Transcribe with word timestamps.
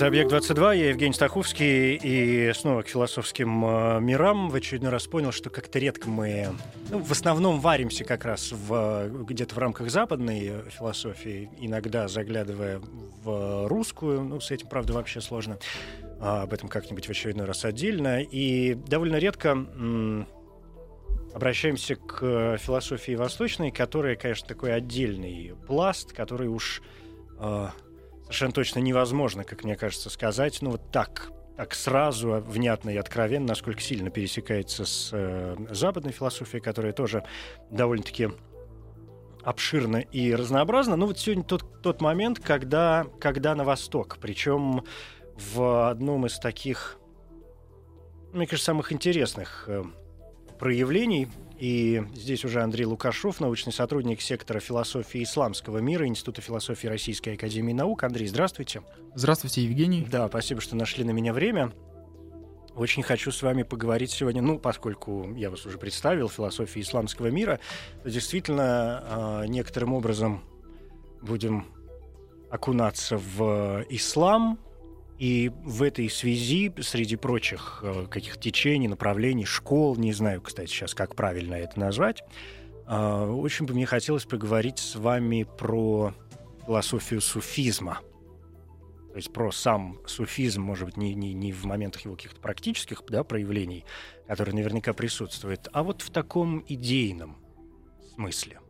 Это 0.00 0.06
«Объект-22», 0.06 0.78
я 0.78 0.88
Евгений 0.88 1.12
Стаховский, 1.12 1.94
и 1.94 2.54
снова 2.54 2.80
к 2.80 2.88
философским 2.88 3.66
э, 3.66 4.00
мирам. 4.00 4.48
В 4.48 4.54
очередной 4.54 4.90
раз 4.90 5.06
понял, 5.06 5.30
что 5.30 5.50
как-то 5.50 5.78
редко 5.78 6.08
мы, 6.08 6.54
ну, 6.88 7.00
в 7.00 7.12
основном 7.12 7.60
варимся 7.60 8.04
как 8.04 8.24
раз 8.24 8.50
в, 8.50 9.10
где-то 9.26 9.54
в 9.54 9.58
рамках 9.58 9.90
западной 9.90 10.62
философии, 10.70 11.50
иногда 11.58 12.08
заглядывая 12.08 12.80
в 13.22 13.68
русскую, 13.68 14.22
ну, 14.22 14.40
с 14.40 14.50
этим, 14.50 14.68
правда, 14.68 14.94
вообще 14.94 15.20
сложно. 15.20 15.58
А 16.18 16.44
об 16.44 16.54
этом 16.54 16.70
как-нибудь 16.70 17.04
в 17.04 17.10
очередной 17.10 17.44
раз 17.44 17.66
отдельно. 17.66 18.22
И 18.22 18.72
довольно 18.72 19.16
редко 19.16 19.50
м- 19.50 20.26
обращаемся 21.34 21.96
к 21.96 22.56
философии 22.56 23.16
восточной, 23.16 23.70
которая, 23.70 24.16
конечно, 24.16 24.48
такой 24.48 24.72
отдельный 24.72 25.52
пласт, 25.66 26.14
который 26.14 26.48
уж... 26.48 26.80
Э, 27.38 27.68
совершенно 28.30 28.52
точно 28.52 28.78
невозможно, 28.78 29.42
как 29.42 29.64
мне 29.64 29.74
кажется, 29.74 30.08
сказать, 30.08 30.62
ну 30.62 30.70
вот 30.70 30.92
так, 30.92 31.32
так 31.56 31.74
сразу, 31.74 32.40
внятно 32.46 32.90
и 32.90 32.96
откровенно, 32.96 33.48
насколько 33.48 33.80
сильно 33.80 34.08
пересекается 34.08 34.84
с 34.84 35.10
э, 35.12 35.56
западной 35.70 36.12
философией, 36.12 36.62
которая 36.62 36.92
тоже 36.92 37.24
довольно-таки 37.70 38.28
обширно 39.42 39.96
и 39.96 40.32
разнообразно. 40.32 40.94
Ну 40.94 41.06
вот 41.06 41.18
сегодня 41.18 41.42
тот, 41.42 41.82
тот 41.82 42.00
момент, 42.00 42.38
когда, 42.38 43.06
когда 43.18 43.56
на 43.56 43.64
восток, 43.64 44.18
причем 44.20 44.84
в 45.34 45.90
одном 45.90 46.26
из 46.26 46.38
таких, 46.38 46.98
мне 48.32 48.46
кажется, 48.46 48.66
самых 48.66 48.92
интересных 48.92 49.64
э, 49.66 49.82
проявлений 50.60 51.26
и 51.58 52.02
здесь 52.14 52.44
уже 52.44 52.60
Андрей 52.62 52.84
Лукашов, 52.84 53.40
научный 53.40 53.72
сотрудник 53.72 54.20
сектора 54.20 54.60
философии 54.60 55.22
исламского 55.22 55.78
мира 55.78 56.06
Института 56.06 56.42
философии 56.42 56.86
Российской 56.86 57.34
Академии 57.34 57.72
Наук. 57.72 58.04
Андрей, 58.04 58.28
здравствуйте. 58.28 58.82
Здравствуйте, 59.14 59.62
Евгений. 59.62 60.06
Да, 60.10 60.28
спасибо, 60.28 60.60
что 60.60 60.76
нашли 60.76 61.02
на 61.02 61.10
меня 61.10 61.32
время. 61.32 61.72
Очень 62.74 63.02
хочу 63.02 63.32
с 63.32 63.42
вами 63.42 63.62
поговорить 63.62 64.10
сегодня, 64.10 64.42
ну, 64.42 64.58
поскольку 64.58 65.34
я 65.34 65.50
вас 65.50 65.64
уже 65.66 65.78
представил, 65.78 66.28
философии 66.28 66.80
исламского 66.80 67.28
мира, 67.28 67.58
действительно 68.04 68.62
а, 68.64 69.44
некоторым 69.44 69.94
образом 69.94 70.42
будем 71.22 71.66
окунаться 72.50 73.16
в 73.16 73.84
ислам, 73.88 74.58
и 75.20 75.52
в 75.64 75.82
этой 75.82 76.08
связи, 76.08 76.72
среди 76.80 77.14
прочих 77.14 77.80
э, 77.82 78.06
каких 78.08 78.40
течений, 78.40 78.88
направлений, 78.88 79.44
школ, 79.44 79.96
не 79.96 80.14
знаю, 80.14 80.40
кстати, 80.40 80.70
сейчас 80.70 80.94
как 80.94 81.14
правильно 81.14 81.56
это 81.56 81.78
назвать, 81.78 82.24
э, 82.86 83.26
очень 83.26 83.66
бы 83.66 83.74
мне 83.74 83.84
хотелось 83.84 84.24
поговорить 84.24 84.78
с 84.78 84.96
вами 84.96 85.46
про 85.58 86.14
философию 86.64 87.20
суфизма. 87.20 88.00
То 89.10 89.16
есть 89.16 89.30
про 89.30 89.52
сам 89.52 89.98
суфизм, 90.06 90.62
может 90.62 90.86
быть, 90.86 90.96
не, 90.96 91.14
не, 91.14 91.34
не 91.34 91.52
в 91.52 91.66
моментах 91.66 92.06
его 92.06 92.16
каких-то 92.16 92.40
практических 92.40 93.02
да, 93.06 93.22
проявлений, 93.22 93.84
которые 94.26 94.54
наверняка 94.54 94.94
присутствуют, 94.94 95.68
а 95.74 95.82
вот 95.82 96.00
в 96.00 96.08
таком 96.08 96.64
идейном 96.66 97.36
смысле, 98.14 98.60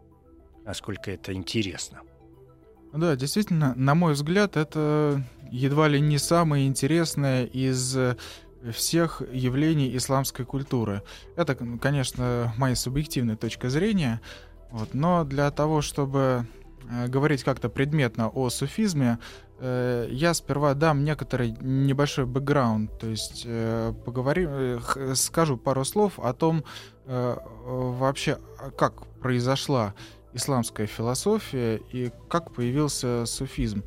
насколько 0.64 1.12
это 1.12 1.32
интересно. 1.32 2.02
Да, 2.92 3.14
действительно, 3.14 3.72
на 3.76 3.94
мой 3.94 4.14
взгляд, 4.14 4.56
это 4.56 5.22
едва 5.50 5.88
ли 5.88 6.00
не 6.00 6.18
самое 6.18 6.66
интересное 6.66 7.44
из 7.44 7.96
э, 7.96 8.16
всех 8.72 9.22
явлений 9.32 9.96
исламской 9.96 10.44
культуры. 10.44 11.02
Это, 11.36 11.54
конечно, 11.54 12.52
моя 12.56 12.74
субъективная 12.74 13.36
точка 13.36 13.70
зрения, 13.70 14.20
вот, 14.70 14.92
но 14.92 15.24
для 15.24 15.50
того, 15.52 15.82
чтобы 15.82 16.46
э, 16.88 17.06
говорить 17.06 17.44
как-то 17.44 17.68
предметно 17.68 18.28
о 18.28 18.50
суфизме, 18.50 19.20
э, 19.60 20.08
я 20.10 20.34
сперва 20.34 20.74
дам 20.74 21.04
некоторый 21.04 21.56
небольшой 21.60 22.26
бэкграунд, 22.26 22.98
то 22.98 23.06
есть 23.06 23.46
поговорим, 24.04 24.80
скажу 25.14 25.56
пару 25.56 25.84
слов 25.84 26.18
о 26.18 26.32
том, 26.32 26.64
вообще, 27.06 28.38
как 28.76 29.06
произошла 29.20 29.94
исламская 30.32 30.86
философия 30.86 31.80
и 31.92 32.10
как 32.28 32.52
появился 32.52 33.24
суфизм. 33.26 33.84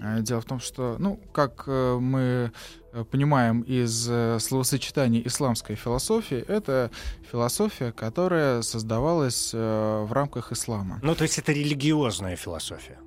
Э, 0.00 0.20
дело 0.20 0.40
в 0.40 0.44
том, 0.44 0.60
что, 0.60 0.96
ну, 0.98 1.20
как 1.32 1.64
э, 1.66 1.98
мы 2.00 2.52
э, 2.92 3.04
понимаем 3.04 3.60
из 3.62 4.10
словосочетания 4.42 5.22
исламская 5.26 5.76
философия, 5.76 6.40
это 6.40 6.90
философия, 7.30 7.92
которая 7.92 8.62
создавалась 8.62 9.52
в 9.52 10.08
рамках 10.10 10.52
ислама. 10.52 10.98
Ну, 11.02 11.14
то 11.14 11.22
есть 11.22 11.38
это 11.38 11.52
религиозная 11.52 12.36
философия? 12.36 12.98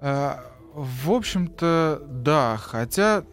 В 0.00 1.10
общем-то, 1.10 2.02
да, 2.06 2.58
хотя 2.58 3.24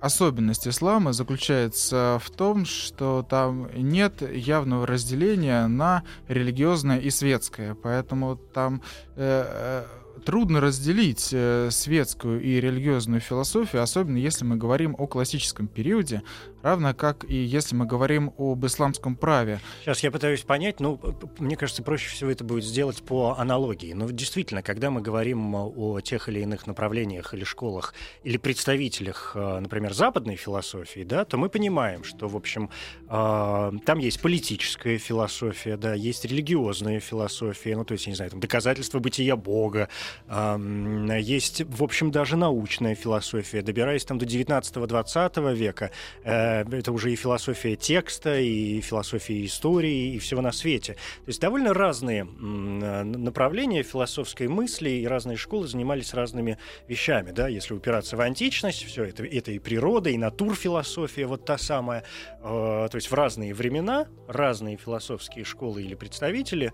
особенность 0.00 0.68
ислама 0.68 1.12
заключается 1.12 2.20
в 2.22 2.30
том, 2.30 2.64
что 2.64 3.26
там 3.28 3.68
нет 3.74 4.22
явного 4.22 4.86
разделения 4.86 5.66
на 5.66 6.04
религиозное 6.28 6.98
и 6.98 7.10
светское, 7.10 7.74
поэтому 7.74 8.36
там 8.36 8.82
э, 9.16 9.84
трудно 10.24 10.60
разделить 10.60 11.30
э, 11.32 11.68
светскую 11.70 12.42
и 12.42 12.60
религиозную 12.60 13.20
философию, 13.20 13.82
особенно 13.82 14.16
если 14.16 14.44
мы 14.44 14.56
говорим 14.56 14.94
о 14.98 15.06
классическом 15.06 15.68
периоде, 15.68 16.22
равно 16.62 16.94
как 16.94 17.24
и 17.28 17.36
если 17.36 17.74
мы 17.74 17.86
говорим 17.86 18.32
об 18.38 18.64
исламском 18.66 19.16
праве. 19.16 19.60
Сейчас 19.82 20.02
я 20.02 20.10
пытаюсь 20.10 20.42
понять, 20.42 20.80
ну, 20.80 21.00
мне 21.38 21.56
кажется, 21.56 21.82
проще 21.82 22.10
всего 22.10 22.30
это 22.30 22.44
будет 22.44 22.64
сделать 22.64 23.02
по 23.02 23.36
аналогии. 23.38 23.92
Но 23.92 24.10
действительно, 24.10 24.62
когда 24.62 24.90
мы 24.90 25.00
говорим 25.00 25.54
о 25.54 26.00
тех 26.00 26.28
или 26.28 26.40
иных 26.40 26.66
направлениях 26.66 27.34
или 27.34 27.44
школах, 27.44 27.94
или 28.24 28.36
представителях, 28.36 29.32
э, 29.34 29.58
например, 29.60 29.94
западной 29.94 30.36
философии, 30.36 31.04
да, 31.04 31.24
то 31.24 31.36
мы 31.36 31.48
понимаем, 31.48 32.04
что, 32.04 32.28
в 32.28 32.36
общем, 32.36 32.70
э, 33.08 33.72
там 33.84 33.98
есть 33.98 34.20
политическая 34.20 34.98
философия, 34.98 35.76
да, 35.76 35.94
есть 35.94 36.24
религиозная 36.24 37.00
философия, 37.00 37.76
ну, 37.76 37.84
то 37.84 37.92
есть, 37.92 38.06
я 38.06 38.12
не 38.12 38.16
знаю, 38.16 38.30
там, 38.30 38.40
доказательство 38.40 38.98
бытия 38.98 39.36
Бога, 39.36 39.88
есть, 40.28 41.62
в 41.62 41.82
общем, 41.82 42.10
даже 42.10 42.36
научная 42.36 42.94
философия. 42.94 43.62
Добираясь 43.62 44.04
там 44.04 44.18
до 44.18 44.26
19-20 44.26 45.54
века, 45.54 45.90
э, 46.24 46.64
это 46.70 46.92
уже 46.92 47.12
и 47.12 47.16
философия 47.16 47.76
текста, 47.76 48.38
и 48.38 48.80
философия 48.80 49.44
истории, 49.44 50.14
и 50.14 50.18
всего 50.18 50.40
на 50.40 50.52
свете. 50.52 50.94
То 50.94 51.28
есть 51.28 51.40
довольно 51.40 51.74
разные 51.74 52.24
направления 52.24 53.82
философской 53.82 54.48
мысли 54.48 54.90
и 54.90 55.06
разные 55.06 55.36
школы 55.36 55.66
занимались 55.66 56.14
разными 56.14 56.58
вещами. 56.86 57.32
Да? 57.32 57.48
Если 57.48 57.74
упираться 57.74 58.16
в 58.16 58.20
античность, 58.20 58.84
все 58.84 59.04
это, 59.04 59.24
это 59.24 59.52
и 59.52 59.58
природа, 59.58 60.10
и 60.10 60.18
натурфилософия, 60.18 61.26
вот 61.26 61.44
та 61.44 61.58
самая. 61.58 62.04
Э, 62.40 62.88
то 62.90 62.94
есть 62.94 63.10
в 63.10 63.14
разные 63.14 63.54
времена 63.54 64.06
разные 64.26 64.76
философские 64.76 65.44
школы 65.44 65.82
или 65.82 65.94
представители 65.94 66.72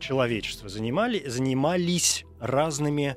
человечества 0.00 0.68
занимали, 0.68 1.26
занимались 1.26 2.24
разными 2.40 3.16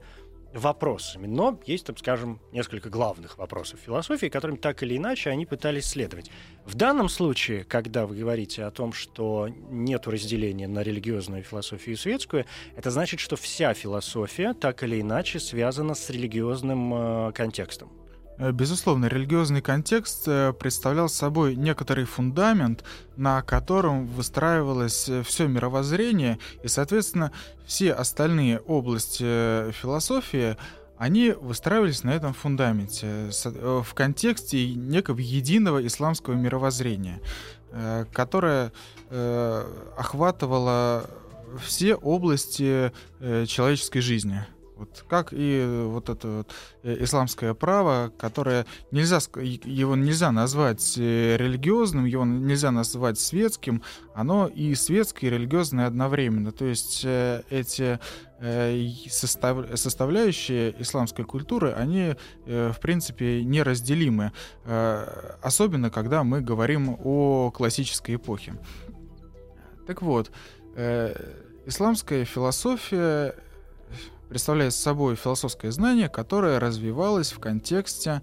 вопросами. 0.53 1.27
Но 1.27 1.59
есть, 1.65 1.85
там, 1.85 1.97
скажем, 1.97 2.39
несколько 2.51 2.89
главных 2.89 3.37
вопросов 3.37 3.79
философии, 3.79 4.27
которыми 4.27 4.57
так 4.57 4.81
или 4.83 4.97
иначе 4.97 5.29
они 5.29 5.45
пытались 5.45 5.85
следовать. 5.85 6.31
В 6.65 6.75
данном 6.75 7.09
случае, 7.09 7.63
когда 7.63 8.05
вы 8.05 8.15
говорите 8.15 8.63
о 8.63 8.71
том, 8.71 8.93
что 8.93 9.47
нет 9.69 10.07
разделения 10.07 10.67
на 10.67 10.81
религиозную 10.81 11.43
философию 11.43 11.95
и 11.95 11.97
светскую, 11.97 12.45
это 12.75 12.91
значит, 12.91 13.19
что 13.19 13.35
вся 13.35 13.73
философия 13.73 14.53
так 14.53 14.83
или 14.83 15.01
иначе 15.01 15.39
связана 15.39 15.93
с 15.93 16.09
религиозным 16.09 16.93
э, 16.93 17.31
контекстом. 17.33 17.98
Э, 18.39 18.51
безусловно, 18.51 19.05
религиозный 19.05 19.61
контекст 19.61 20.23
э, 20.27 20.53
представлял 20.53 21.09
собой 21.09 21.55
некоторый 21.55 22.05
фундамент, 22.05 22.83
на 23.17 23.41
котором 23.41 24.07
выстраивалось 24.07 25.09
э, 25.09 25.23
все 25.23 25.47
мировоззрение, 25.47 26.39
и, 26.63 26.67
соответственно, 26.67 27.31
все 27.65 27.91
остальные 27.91 28.59
области 28.61 29.71
философии, 29.73 30.57
они 30.97 31.31
выстраивались 31.31 32.03
на 32.03 32.09
этом 32.11 32.33
фундаменте, 32.33 33.29
в 33.31 33.93
контексте 33.93 34.73
некого 34.73 35.19
единого 35.19 35.85
исламского 35.87 36.33
мировоззрения, 36.33 37.21
которое 38.11 38.73
охватывало 39.95 41.09
все 41.63 41.95
области 41.95 42.91
человеческой 43.21 44.01
жизни. 44.01 44.45
Вот, 44.79 45.03
как 45.09 45.33
и 45.33 45.83
вот 45.87 46.07
это 46.07 46.27
вот 46.29 46.51
э, 46.83 47.03
исламское 47.03 47.53
право, 47.53 48.13
которое 48.17 48.65
нельзя, 48.91 49.17
его 49.35 49.97
нельзя 49.97 50.31
назвать 50.31 50.97
э, 50.97 51.35
религиозным, 51.35 52.05
его 52.05 52.23
нельзя 52.23 52.71
назвать 52.71 53.19
светским, 53.19 53.83
оно 54.15 54.47
и 54.47 54.73
светское, 54.75 55.29
и 55.29 55.33
религиозное 55.33 55.85
одновременно. 55.85 56.53
То 56.53 56.63
есть 56.63 57.01
э, 57.03 57.43
эти 57.49 57.99
состав, 59.09 59.77
составляющие 59.77 60.73
исламской 60.81 61.25
культуры, 61.25 61.73
они, 61.73 62.15
в 62.45 62.77
принципе, 62.81 63.43
неразделимы. 63.43 64.31
Особенно, 65.41 65.89
когда 65.89 66.23
мы 66.23 66.39
говорим 66.39 66.97
о 67.03 67.51
классической 67.51 68.15
эпохе. 68.15 68.53
Так 69.85 70.01
вот, 70.01 70.31
исламская 71.65 72.23
философия 72.23 73.35
представляет 74.29 74.73
собой 74.73 75.15
философское 75.15 75.71
знание, 75.71 76.09
которое 76.09 76.59
развивалось 76.59 77.31
в 77.31 77.39
контексте 77.39 78.21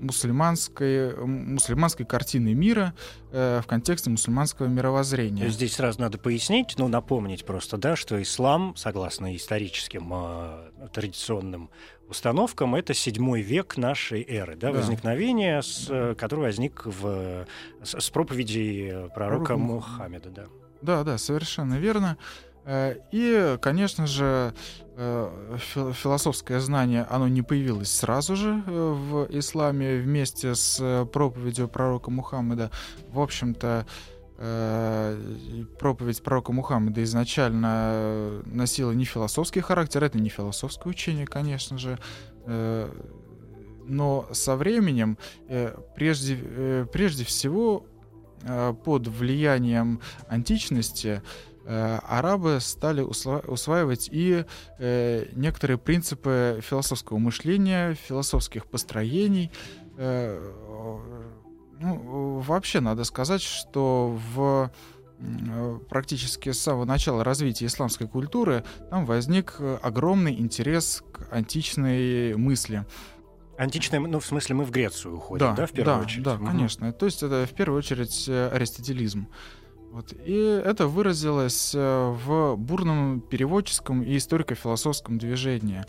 мусульманской, 0.00 1.16
мусульманской 1.16 2.04
картины 2.04 2.54
мира 2.54 2.94
э, 3.30 3.60
в 3.62 3.66
контексте 3.66 4.10
мусульманского 4.10 4.66
мировоззрения. 4.66 5.48
Здесь 5.48 5.74
сразу 5.74 6.00
надо 6.00 6.18
пояснить, 6.18 6.74
ну, 6.78 6.88
напомнить 6.88 7.44
просто, 7.44 7.76
да, 7.76 7.96
что 7.96 8.20
ислам, 8.20 8.74
согласно 8.76 9.34
историческим 9.34 10.10
э, 10.12 10.88
традиционным 10.92 11.70
установкам, 12.08 12.74
это 12.74 12.92
седьмой 12.92 13.40
век 13.40 13.76
нашей 13.76 14.22
эры, 14.22 14.56
да, 14.56 14.72
да. 14.72 14.78
возникновение, 14.78 15.62
с, 15.62 15.86
э, 15.88 16.14
который 16.16 16.40
возник 16.40 16.84
в, 16.84 17.46
с, 17.82 18.00
с 18.00 18.10
проповедей 18.10 19.08
пророка 19.14 19.54
Пророк... 19.54 19.62
Мухаммеда. 19.62 20.30
Да. 20.30 20.44
да, 20.82 21.04
да, 21.04 21.18
совершенно 21.18 21.78
верно. 21.78 22.18
Э, 22.20 22.53
и, 22.66 23.58
конечно 23.60 24.06
же, 24.06 24.54
э, 24.96 25.56
философское 25.74 26.60
знание, 26.60 27.06
оно 27.10 27.28
не 27.28 27.42
появилось 27.42 27.90
сразу 27.90 28.36
же 28.36 28.62
э, 28.66 28.70
в 28.70 29.26
исламе 29.30 29.98
вместе 29.98 30.54
с 30.54 31.06
проповедью 31.12 31.68
пророка 31.68 32.10
Мухаммеда. 32.10 32.70
В 33.10 33.20
общем-то, 33.20 33.86
проповедь 35.78 36.20
пророка 36.24 36.52
Мухаммеда 36.52 37.04
изначально 37.04 38.42
носила 38.46 38.90
не 38.90 39.04
философский 39.04 39.60
характер, 39.60 40.02
это 40.02 40.18
не 40.18 40.28
философское 40.28 40.88
учение, 40.88 41.24
конечно 41.24 41.78
же, 41.78 42.00
но 43.86 44.26
со 44.32 44.56
временем, 44.56 45.18
прежде, 45.94 46.84
прежде 46.92 47.24
всего, 47.24 47.86
под 48.84 49.06
влиянием 49.06 50.00
античности, 50.26 51.22
Э, 51.22 51.53
арабы 51.66 52.58
стали 52.60 53.00
усваивать 53.00 54.08
и 54.12 54.44
э, 54.78 55.26
некоторые 55.32 55.78
принципы 55.78 56.60
философского 56.62 57.18
мышления, 57.18 57.94
философских 57.94 58.66
построений. 58.66 59.50
Э, 59.96 60.38
ну, 61.80 62.38
вообще 62.40 62.80
надо 62.80 63.04
сказать, 63.04 63.42
что 63.42 64.18
в 64.34 64.70
практически 65.88 66.50
с 66.50 66.60
самого 66.60 66.84
начала 66.84 67.24
развития 67.24 67.66
исламской 67.66 68.06
культуры 68.06 68.64
там 68.90 69.06
возник 69.06 69.56
огромный 69.80 70.38
интерес 70.38 71.02
к 71.12 71.32
античной 71.32 72.34
мысли. 72.36 72.84
Античная, 73.56 74.00
ну, 74.00 74.18
в 74.18 74.26
смысле, 74.26 74.56
мы 74.56 74.64
в 74.64 74.70
Грецию 74.70 75.16
уходим, 75.16 75.46
да, 75.46 75.54
да 75.54 75.66
в 75.66 75.72
первую 75.72 75.98
да, 75.98 76.02
очередь? 76.02 76.24
Да, 76.24 76.34
угу. 76.34 76.46
конечно. 76.46 76.92
То 76.92 77.06
есть 77.06 77.22
это 77.22 77.46
в 77.46 77.54
первую 77.54 77.78
очередь 77.78 78.28
аристотелизм. 78.28 79.28
Вот. 79.94 80.12
И 80.24 80.60
это 80.64 80.88
выразилось 80.88 81.72
э, 81.72 81.78
в 82.26 82.56
бурном 82.56 83.20
переводческом 83.20 84.02
и 84.02 84.16
историко-философском 84.16 85.18
движении. 85.18 85.84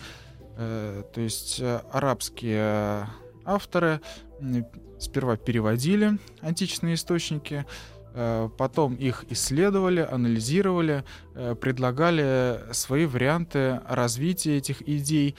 Э, 0.57 1.01
то 1.11 1.21
есть 1.21 1.59
э, 1.59 1.81
арабские 1.91 3.09
авторы 3.45 4.01
сперва 4.99 5.37
переводили 5.37 6.19
античные 6.41 6.95
источники, 6.95 7.65
потом 8.13 8.95
их 8.95 9.25
исследовали, 9.29 9.99
анализировали, 9.99 11.03
предлагали 11.59 12.61
свои 12.71 13.05
варианты 13.05 13.81
развития 13.87 14.57
этих 14.57 14.87
идей, 14.87 15.35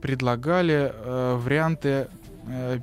предлагали 0.00 0.92
варианты 1.36 2.08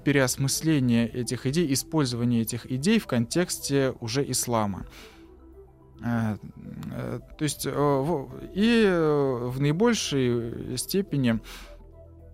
переосмысления 0.03 1.07
этих 1.07 1.45
идей, 1.45 1.71
использования 1.71 2.41
этих 2.41 2.69
идей 2.69 2.99
в 2.99 3.07
контексте 3.07 3.93
уже 4.01 4.29
ислама. 4.29 4.85
Э, 6.03 6.37
э, 6.91 7.19
то 7.37 7.43
есть 7.43 7.65
э, 7.65 8.25
и 8.53 8.87
в 8.87 9.59
наибольшей 9.59 10.77
степени 10.77 11.39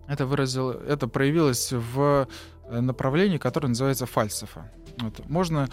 это 0.06 0.26
выразило, 0.26 0.72
это 0.72 1.08
проявилось 1.08 1.72
в 1.72 2.28
направлении, 2.68 3.38
которое 3.38 3.68
называется 3.68 4.06
фальсофа. 4.06 4.70
Вот. 4.98 5.26
Можно 5.28 5.68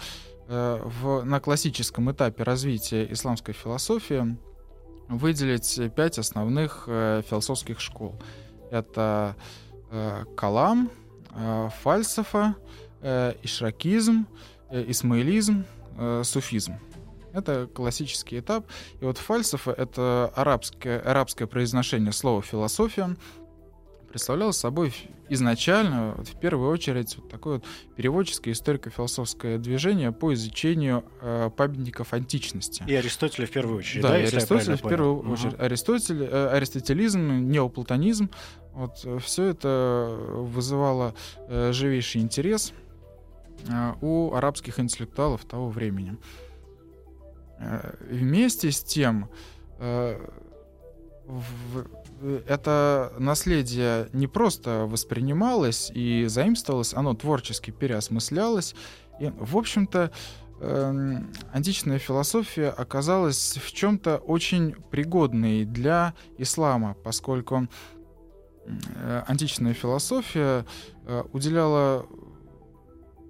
в, 0.48 1.22
на 1.22 1.40
классическом 1.40 2.10
этапе 2.10 2.42
развития 2.42 3.10
исламской 3.12 3.54
философии 3.54 4.36
выделить 5.08 5.80
пять 5.94 6.18
основных 6.18 6.84
философских 6.86 7.80
школ. 7.80 8.20
Это 8.70 9.36
калам, 10.34 10.90
фальсофа, 11.82 12.56
ишракизм, 13.02 14.26
исмаилизм, 14.70 15.64
суфизм. 16.24 16.78
Это 17.32 17.66
классический 17.66 18.40
этап. 18.40 18.66
И 19.00 19.04
вот 19.04 19.18
фальсафа— 19.18 19.70
это 19.76 20.32
арабское, 20.34 21.00
арабское 21.00 21.46
произношение 21.46 22.12
слова 22.12 22.42
«философия», 22.42 23.16
представляло 24.12 24.52
собой 24.52 24.94
изначально, 25.30 26.14
вот 26.18 26.28
в 26.28 26.38
первую 26.38 26.70
очередь, 26.70 27.16
вот 27.16 27.30
такое 27.30 27.54
вот 27.54 27.64
переводческое 27.96 28.52
историко-философское 28.52 29.56
движение 29.56 30.12
по 30.12 30.34
изучению 30.34 31.04
э, 31.22 31.50
памятников 31.56 32.12
античности. 32.12 32.84
И 32.86 32.94
Аристотеля 32.94 33.46
в 33.46 33.50
первую 33.50 33.78
очередь. 33.78 34.02
Да, 34.02 34.10
да 34.10 34.18
и 34.18 34.26
Аристотеля 34.26 34.76
в 34.76 34.82
первую 34.82 35.16
понял. 35.16 35.32
очередь. 35.32 35.54
Угу. 35.54 35.62
Аристотель, 35.62 36.22
э, 36.24 36.48
аристотелизм, 36.48 37.50
неоплатонизм, 37.50 38.28
вот 38.74 39.00
э, 39.04 39.18
все 39.18 39.46
это 39.46 40.14
вызывало 40.34 41.14
э, 41.48 41.72
живейший 41.72 42.20
интерес 42.20 42.74
э, 43.66 43.94
у 44.02 44.34
арабских 44.34 44.78
интеллектуалов 44.78 45.46
того 45.46 45.70
времени. 45.70 46.18
Э, 47.62 47.94
вместе 48.10 48.72
с 48.72 48.82
тем, 48.82 49.28
э, 49.78 50.18
это 52.46 53.12
наследие 53.18 54.08
не 54.12 54.26
просто 54.26 54.86
воспринималось 54.86 55.90
и 55.94 56.26
заимствовалось, 56.26 56.94
оно 56.94 57.14
творчески 57.14 57.70
переосмыслялось. 57.70 58.74
И, 59.20 59.30
в 59.38 59.56
общем-то, 59.56 60.10
эм, 60.60 61.32
античная 61.52 61.98
философия 61.98 62.68
оказалась 62.68 63.56
в 63.56 63.72
чем-то 63.72 64.18
очень 64.18 64.74
пригодной 64.90 65.64
для 65.64 66.14
ислама, 66.38 66.94
поскольку 67.04 67.68
э, 68.66 69.22
античная 69.26 69.74
философия 69.74 70.66
уделяла 71.32 72.06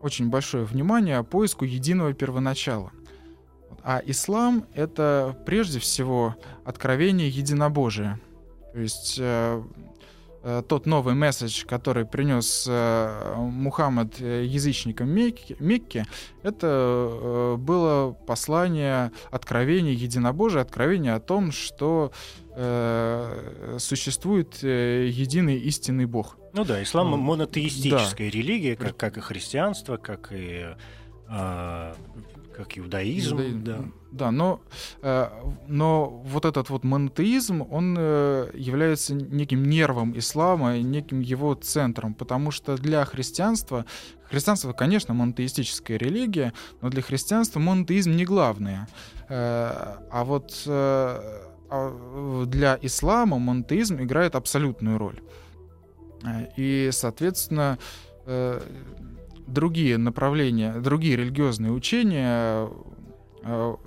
очень 0.01 0.29
большое 0.29 0.65
внимание 0.65 1.23
поиску 1.23 1.65
единого 1.65 2.13
первоначала. 2.15 2.91
А 3.85 4.01
ислам— 4.07 4.67
это 4.75 5.37
прежде 5.45 5.79
всего 5.81 6.37
откровение 6.65 7.29
единобожия. 7.29 8.21
То 8.73 8.81
есть 8.81 9.17
э, 9.19 9.63
э, 10.43 10.63
тот 10.69 10.87
новый 10.87 11.15
месседж, 11.15 11.65
который 11.67 12.07
принес 12.07 12.65
э, 12.69 13.35
Мухаммад 13.37 14.21
э, 14.21 14.45
язычникам 14.45 15.11
Мекки, 15.11 15.57
Мекки, 15.59 16.07
это 16.43 16.67
э, 16.71 17.57
было 17.59 18.13
послание 18.13 19.11
откровения 19.31 19.93
единобожия, 19.93 20.63
откровение 20.63 21.15
о 21.15 21.21
том, 21.21 21.51
что 21.51 22.13
э, 22.55 23.77
существует 23.79 24.63
единый 24.63 25.59
истинный 25.59 26.07
Бог. 26.07 26.37
Ну 26.55 26.65
да, 26.65 26.83
ислам 26.83 27.09
монотеистическая 27.19 28.31
да. 28.31 28.37
религия, 28.37 28.77
как, 28.77 28.97
как 28.97 29.17
и 29.17 29.21
христианство, 29.21 29.97
как 29.97 30.29
и 30.33 30.67
как 32.57 32.79
иудаизм, 32.79 33.37
иудаизм 33.37 33.65
да. 33.65 33.85
Да, 34.13 34.31
но, 34.31 34.61
э, 35.01 35.29
но 35.69 36.09
вот 36.09 36.45
этот 36.45 36.69
вот 36.69 36.85
монотеизм, 36.85 37.63
он 37.71 37.97
э, 37.99 38.51
является 38.55 39.15
неким 39.15 39.65
нервом 39.65 40.17
ислама, 40.19 40.79
неким 40.79 41.21
его 41.21 41.55
центром, 41.55 42.13
потому 42.13 42.51
что 42.51 42.77
для 42.77 43.05
христианства, 43.07 43.87
христианство, 44.25 44.73
конечно, 44.75 45.15
монотеистическая 45.15 45.97
религия, 45.97 46.53
но 46.83 46.91
для 46.91 47.01
христианства 47.01 47.59
монотеизм 47.59 48.13
не 48.13 48.27
главное. 48.27 48.87
Э, 49.29 49.97
а 50.11 50.25
вот 50.25 50.63
а 51.75 52.45
для 52.47 52.79
ислама 52.83 53.39
монотеизм 53.39 54.03
играет 54.03 54.35
абсолютную 54.35 54.99
роль. 54.99 55.23
И, 56.59 56.91
соответственно, 56.93 57.79
другие 59.47 59.99
направления, 59.99 60.75
другие 60.81 61.17
религиозные 61.17 61.73
учения 61.73 62.69
в 63.45 63.79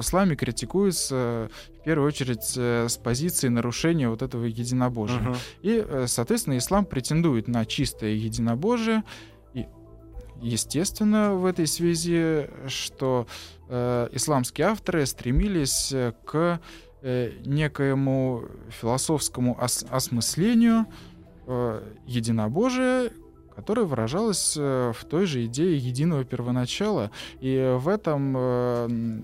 исламе 0.00 0.36
критикуется 0.36 1.48
в 1.80 1.84
первую 1.84 2.06
очередь 2.06 2.44
с 2.44 2.98
позиции 2.98 3.48
нарушения 3.48 4.10
вот 4.10 4.20
этого 4.20 4.44
единобожия. 4.44 5.20
Uh-huh. 5.20 5.36
И, 5.62 6.06
соответственно, 6.06 6.58
ислам 6.58 6.84
претендует 6.84 7.48
на 7.48 7.64
чистое 7.64 8.10
единобожие. 8.10 9.02
И, 9.54 9.66
естественно, 10.42 11.34
в 11.34 11.46
этой 11.46 11.66
связи, 11.66 12.50
что 12.66 13.26
э, 13.68 14.08
исламские 14.12 14.66
авторы 14.66 15.06
стремились 15.06 15.94
к 16.26 16.60
э, 17.00 17.32
некоему 17.46 18.44
философскому 18.68 19.56
ос- 19.58 19.86
осмыслению 19.88 20.84
э, 21.46 21.82
единобожия, 22.06 23.10
которая 23.54 23.84
выражалась 23.84 24.54
э, 24.56 24.92
в 24.94 25.04
той 25.04 25.26
же 25.26 25.44
идее 25.46 25.76
единого 25.76 26.24
первоначала. 26.24 27.10
И 27.40 27.76
в 27.78 27.88
этом 27.88 28.34
э, 28.36 29.20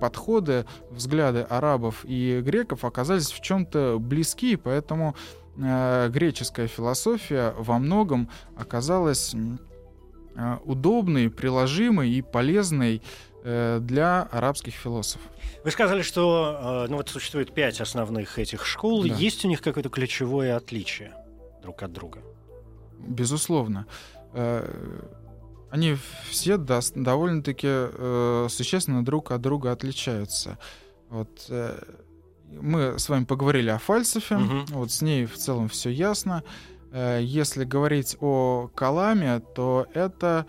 подходы, 0.00 0.66
взгляды 0.90 1.40
арабов 1.40 2.04
и 2.04 2.40
греков 2.40 2.84
оказались 2.84 3.32
в 3.32 3.40
чем-то 3.40 3.98
близки, 3.98 4.56
поэтому 4.56 5.16
э, 5.56 6.08
греческая 6.10 6.68
философия 6.68 7.54
во 7.58 7.78
многом 7.78 8.30
оказалась 8.56 9.34
удобной, 10.64 11.30
приложимой 11.30 12.10
и 12.10 12.20
полезной 12.20 13.00
для 13.42 14.28
арабских 14.30 14.74
философов. 14.74 15.26
Вы 15.64 15.70
сказали, 15.70 16.02
что 16.02 16.86
ну, 16.90 16.96
вот 16.96 17.08
существует 17.08 17.54
пять 17.54 17.80
основных 17.80 18.38
этих 18.38 18.66
школ. 18.66 19.04
Да. 19.04 19.14
Есть 19.14 19.46
у 19.46 19.48
них 19.48 19.62
какое-то 19.62 19.88
ключевое 19.88 20.54
отличие 20.56 21.14
друг 21.62 21.82
от 21.82 21.92
друга? 21.92 22.22
Безусловно. 22.98 23.86
Э, 24.32 24.68
они 25.70 25.96
все 26.28 26.56
довольно-таки 26.58 27.68
э, 27.68 28.46
существенно 28.48 29.04
друг 29.04 29.30
от 29.32 29.40
друга 29.40 29.72
отличаются. 29.72 30.58
Вот 31.08 31.46
э, 31.48 31.78
мы 32.48 32.98
с 32.98 33.08
вами 33.08 33.24
поговорили 33.24 33.70
о 33.70 33.78
фальсифе, 33.78 34.36
угу. 34.36 34.64
вот 34.68 34.90
с 34.92 35.02
ней 35.02 35.26
в 35.26 35.36
целом 35.36 35.68
все 35.68 35.90
ясно. 35.90 36.42
Если 36.92 37.64
говорить 37.64 38.16
о 38.20 38.70
Каламе, 38.74 39.40
то 39.54 39.86
это 39.92 40.46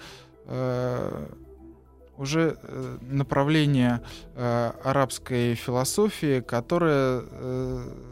уже 2.15 2.57
направление 3.01 4.01
арабской 4.35 5.55
философии, 5.55 6.39
которое 6.39 7.23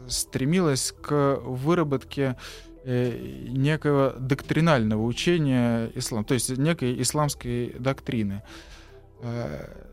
стремилось 0.08 0.92
к 1.00 1.40
выработке 1.44 2.30
Э, 2.32 2.65
некого 2.86 4.14
доктринального 4.18 5.02
учения 5.02 5.90
ислама, 5.94 6.24
то 6.24 6.34
есть 6.34 6.56
некой 6.56 7.00
исламской 7.02 7.74
доктрины. 7.78 8.42
Э, 9.22 9.86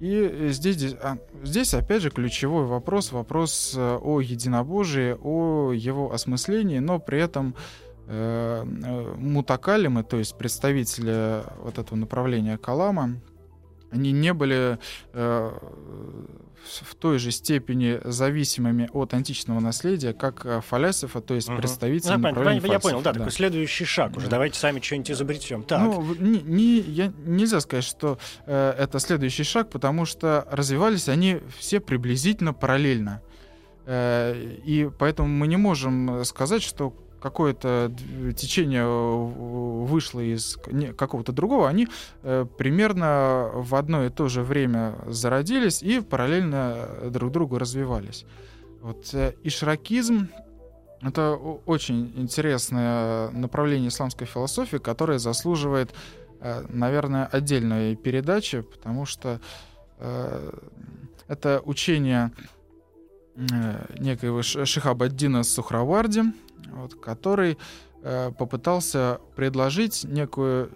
и 0.00 0.48
здесь, 0.50 0.96
а, 1.00 1.18
здесь 1.44 1.72
опять 1.72 2.02
же 2.02 2.10
ключевой 2.10 2.66
вопрос, 2.66 3.12
вопрос 3.12 3.74
э, 3.76 3.98
о 4.02 4.20
единобожии, 4.20 5.16
о 5.22 5.72
его 5.72 6.12
осмыслении, 6.12 6.80
но 6.80 6.98
при 6.98 7.20
этом 7.20 7.54
э, 8.06 8.64
мутакалимы, 9.16 10.02
то 10.02 10.18
есть 10.18 10.36
представители 10.36 11.42
вот 11.62 11.78
этого 11.78 11.96
направления 11.96 12.58
Калама, 12.58 13.20
они 13.94 14.12
не 14.12 14.34
были 14.34 14.78
э, 15.12 15.58
в 16.82 16.94
той 16.96 17.18
же 17.18 17.30
степени 17.30 18.00
зависимыми 18.04 18.88
от 18.92 19.14
античного 19.14 19.60
наследия, 19.60 20.12
как 20.12 20.44
э, 20.44 20.60
фалясифа, 20.60 21.20
то 21.20 21.34
есть 21.34 21.48
угу. 21.48 21.58
представители 21.58 22.12
ну, 22.12 22.18
направления 22.18 22.60
Я 22.66 22.80
понял, 22.80 23.00
да, 23.02 23.12
да, 23.12 23.20
такой 23.20 23.32
следующий 23.32 23.84
шаг 23.84 24.16
уже. 24.16 24.26
Да. 24.26 24.32
Давайте 24.32 24.58
сами 24.58 24.80
что-нибудь 24.80 25.10
изобретем. 25.12 25.62
Так. 25.62 25.80
Ну, 25.80 26.14
не, 26.18 26.40
не, 26.40 26.80
я, 26.80 27.12
нельзя 27.24 27.60
сказать, 27.60 27.84
что 27.84 28.18
э, 28.46 28.74
это 28.78 28.98
следующий 28.98 29.44
шаг, 29.44 29.70
потому 29.70 30.04
что 30.04 30.46
развивались 30.50 31.08
они 31.08 31.40
все 31.58 31.80
приблизительно 31.80 32.52
параллельно. 32.52 33.22
Э, 33.86 34.34
и 34.64 34.90
поэтому 34.98 35.28
мы 35.28 35.46
не 35.46 35.56
можем 35.56 36.24
сказать, 36.24 36.62
что 36.62 36.94
какое-то 37.24 37.90
течение 38.36 38.84
вышло 38.84 40.20
из 40.20 40.58
какого-то 40.94 41.32
другого, 41.32 41.70
они 41.70 41.88
э, 42.22 42.44
примерно 42.58 43.50
в 43.54 43.74
одно 43.76 44.04
и 44.04 44.10
то 44.10 44.28
же 44.28 44.42
время 44.42 44.94
зародились 45.06 45.82
и 45.82 46.00
параллельно 46.00 46.86
друг 47.08 47.32
другу 47.32 47.58
развивались. 47.58 48.26
Вот 48.82 49.08
э, 49.14 49.32
ишракизм 49.42 50.28
это 51.00 51.32
очень 51.64 52.12
интересное 52.14 53.30
направление 53.30 53.88
исламской 53.88 54.26
философии, 54.26 54.76
которое 54.76 55.18
заслуживает, 55.18 55.94
э, 56.40 56.66
наверное, 56.68 57.24
отдельной 57.24 57.96
передачи, 57.96 58.60
потому 58.60 59.06
что 59.06 59.40
это 61.28 61.62
учение 61.64 62.32
некоего 63.98 64.42
Шихабаддина 64.42 65.44
Сухраварди, 65.44 66.22
вот, 66.70 66.94
который 66.94 67.58
э, 68.02 68.32
попытался 68.36 69.20
предложить 69.36 70.04
некую 70.04 70.70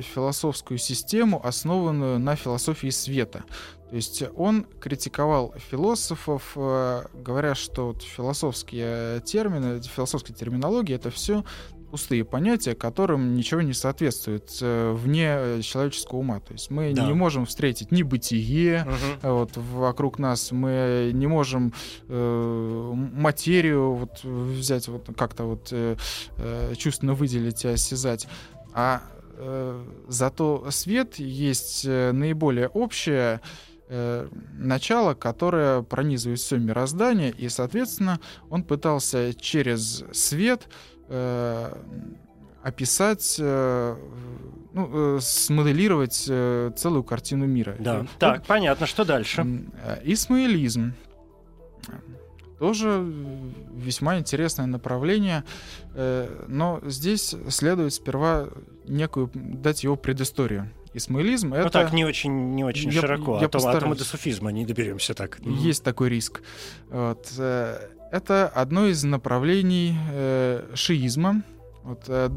философскую 0.00 0.78
систему, 0.78 1.44
основанную 1.44 2.18
на 2.18 2.34
философии 2.36 2.88
света. 2.88 3.44
То 3.90 3.96
есть 3.96 4.22
он 4.36 4.64
критиковал 4.80 5.54
философов, 5.70 6.52
э, 6.56 7.04
говоря, 7.12 7.54
что 7.54 7.88
вот 7.88 8.02
философские 8.02 9.20
термины, 9.20 9.82
философская 9.82 10.34
терминология— 10.34 10.94
это 10.96 11.10
все 11.10 11.44
пустые 11.92 12.24
понятия, 12.24 12.74
которым 12.74 13.34
ничего 13.34 13.60
не 13.60 13.74
соответствует 13.74 14.50
э, 14.62 14.94
вне 14.94 15.60
человеческого 15.62 16.20
ума. 16.20 16.40
То 16.40 16.54
есть 16.54 16.70
мы 16.70 16.94
да. 16.94 17.04
не 17.04 17.12
можем 17.12 17.44
встретить 17.44 17.92
ни 17.92 18.02
бытие 18.02 18.86
угу. 18.86 19.34
вот, 19.34 19.50
вокруг 19.58 20.18
нас, 20.18 20.52
мы 20.52 21.10
не 21.12 21.26
можем 21.26 21.74
э, 22.08 22.92
материю 22.94 23.92
вот, 23.92 24.24
взять, 24.24 24.88
вот, 24.88 25.10
как-то 25.14 25.44
вот, 25.44 25.68
э, 25.72 25.96
э, 26.38 26.74
чувственно 26.78 27.12
выделить 27.12 27.62
и 27.66 27.68
осязать. 27.68 28.26
А 28.72 29.02
э, 29.36 29.84
зато 30.08 30.70
свет 30.70 31.16
есть 31.18 31.84
э, 31.84 32.12
наиболее 32.12 32.68
общее 32.68 33.42
э, 33.88 34.28
начало, 34.54 35.12
которое 35.12 35.82
пронизывает 35.82 36.40
все 36.40 36.56
мироздание, 36.56 37.34
и, 37.36 37.50
соответственно, 37.50 38.18
он 38.48 38.62
пытался 38.62 39.34
через 39.34 40.04
свет 40.12 40.68
э, 40.68 40.91
описать, 42.62 43.36
э, 43.38 43.96
ну, 44.72 45.16
э, 45.16 45.20
смоделировать 45.20 46.26
э, 46.28 46.70
целую 46.76 47.02
картину 47.02 47.46
мира. 47.46 47.76
Да. 47.78 48.00
Вот, 48.00 48.08
так, 48.18 48.46
понятно, 48.46 48.86
что 48.86 49.04
дальше? 49.04 49.44
Э, 49.84 50.00
исмаилизм. 50.04 50.94
Тоже 52.58 53.04
весьма 53.74 54.18
интересное 54.18 54.66
направление, 54.66 55.42
э, 55.94 56.44
но 56.46 56.80
здесь 56.84 57.34
следует 57.48 57.92
сперва 57.92 58.48
некую 58.86 59.30
дать 59.34 59.82
его 59.82 59.96
предысторию. 59.96 60.70
Исмаилизм 60.94 61.48
ну, 61.48 61.56
это... 61.56 61.64
Ну 61.64 61.70
так, 61.70 61.92
не 61.92 62.04
очень, 62.04 62.54
не 62.54 62.64
очень 62.64 62.90
я, 62.90 63.00
широко, 63.00 63.40
я 63.40 63.46
а, 63.46 63.48
то, 63.48 63.58
а 63.66 63.80
то 63.80 63.86
мы 63.86 63.96
до 63.96 64.04
суфизма 64.04 64.52
не 64.52 64.64
доберемся 64.64 65.14
так. 65.14 65.40
Есть 65.40 65.82
такой 65.82 66.10
риск. 66.10 66.42
Вот. 66.90 67.32
Э, 68.12 68.16
это 68.16 68.48
одно 68.48 68.86
из 68.86 69.02
направлений 69.04 69.96
э, 70.12 70.70
шиизма. 70.74 71.42
Вот, 71.82 72.04
э, 72.06 72.30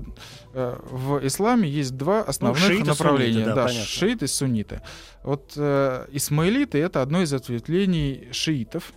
э, 0.53 0.79
в 0.89 1.25
исламе 1.25 1.69
есть 1.69 1.95
два 1.95 2.21
основных 2.23 2.67
ну, 2.67 2.85
направления. 2.85 3.43
Сунниты, 3.43 3.55
да, 3.55 3.67
да 3.67 3.69
шииты 3.69 4.25
и 4.25 4.27
сунниты. 4.27 4.81
Вот 5.23 5.53
э, 5.55 6.07
исмаилиты 6.11 6.79
это 6.79 7.03
одно 7.03 7.21
из 7.21 7.31
ответвлений 7.31 8.29
шиитов. 8.31 8.91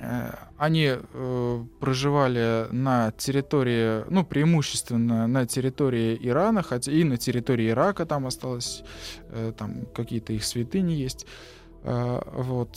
Э, 0.00 0.32
они 0.58 0.94
э, 0.96 1.64
проживали 1.78 2.66
на 2.72 3.12
территории, 3.12 4.04
ну, 4.10 4.24
преимущественно 4.24 5.28
на 5.28 5.46
территории 5.46 6.18
Ирана, 6.20 6.62
хотя 6.64 6.90
и 6.90 7.04
на 7.04 7.16
территории 7.16 7.70
Ирака 7.70 8.04
там 8.04 8.26
осталось, 8.26 8.82
э, 9.28 9.52
там 9.56 9.86
какие-то 9.94 10.32
их 10.32 10.44
святыни 10.44 10.94
есть. 10.94 11.24
Э, 11.84 12.20
вот. 12.32 12.76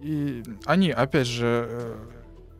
Э, 0.00 0.06
и 0.06 0.42
они, 0.64 0.90
опять 0.90 1.26
же, 1.26 1.96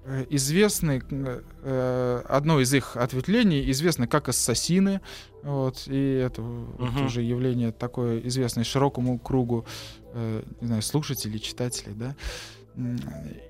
э, 0.05 0.27
известны, 0.31 1.03
э, 1.11 2.23
одно 2.29 2.61
из 2.61 2.73
их 2.73 2.97
ответвлений 2.97 3.71
известно 3.71 4.07
как 4.07 4.29
ассасины, 4.29 5.01
вот, 5.43 5.85
и 5.87 6.23
это 6.27 6.43
uh-huh. 6.43 6.99
тоже 6.99 7.23
явление 7.23 7.73
такое 7.73 8.21
известное 8.21 8.65
широкому 8.65 9.19
кругу, 9.19 9.67
э, 10.13 10.43
не 10.61 10.67
знаю, 10.67 10.83
слушателей, 10.83 11.39
читателей, 11.39 11.95
да. 11.95 12.15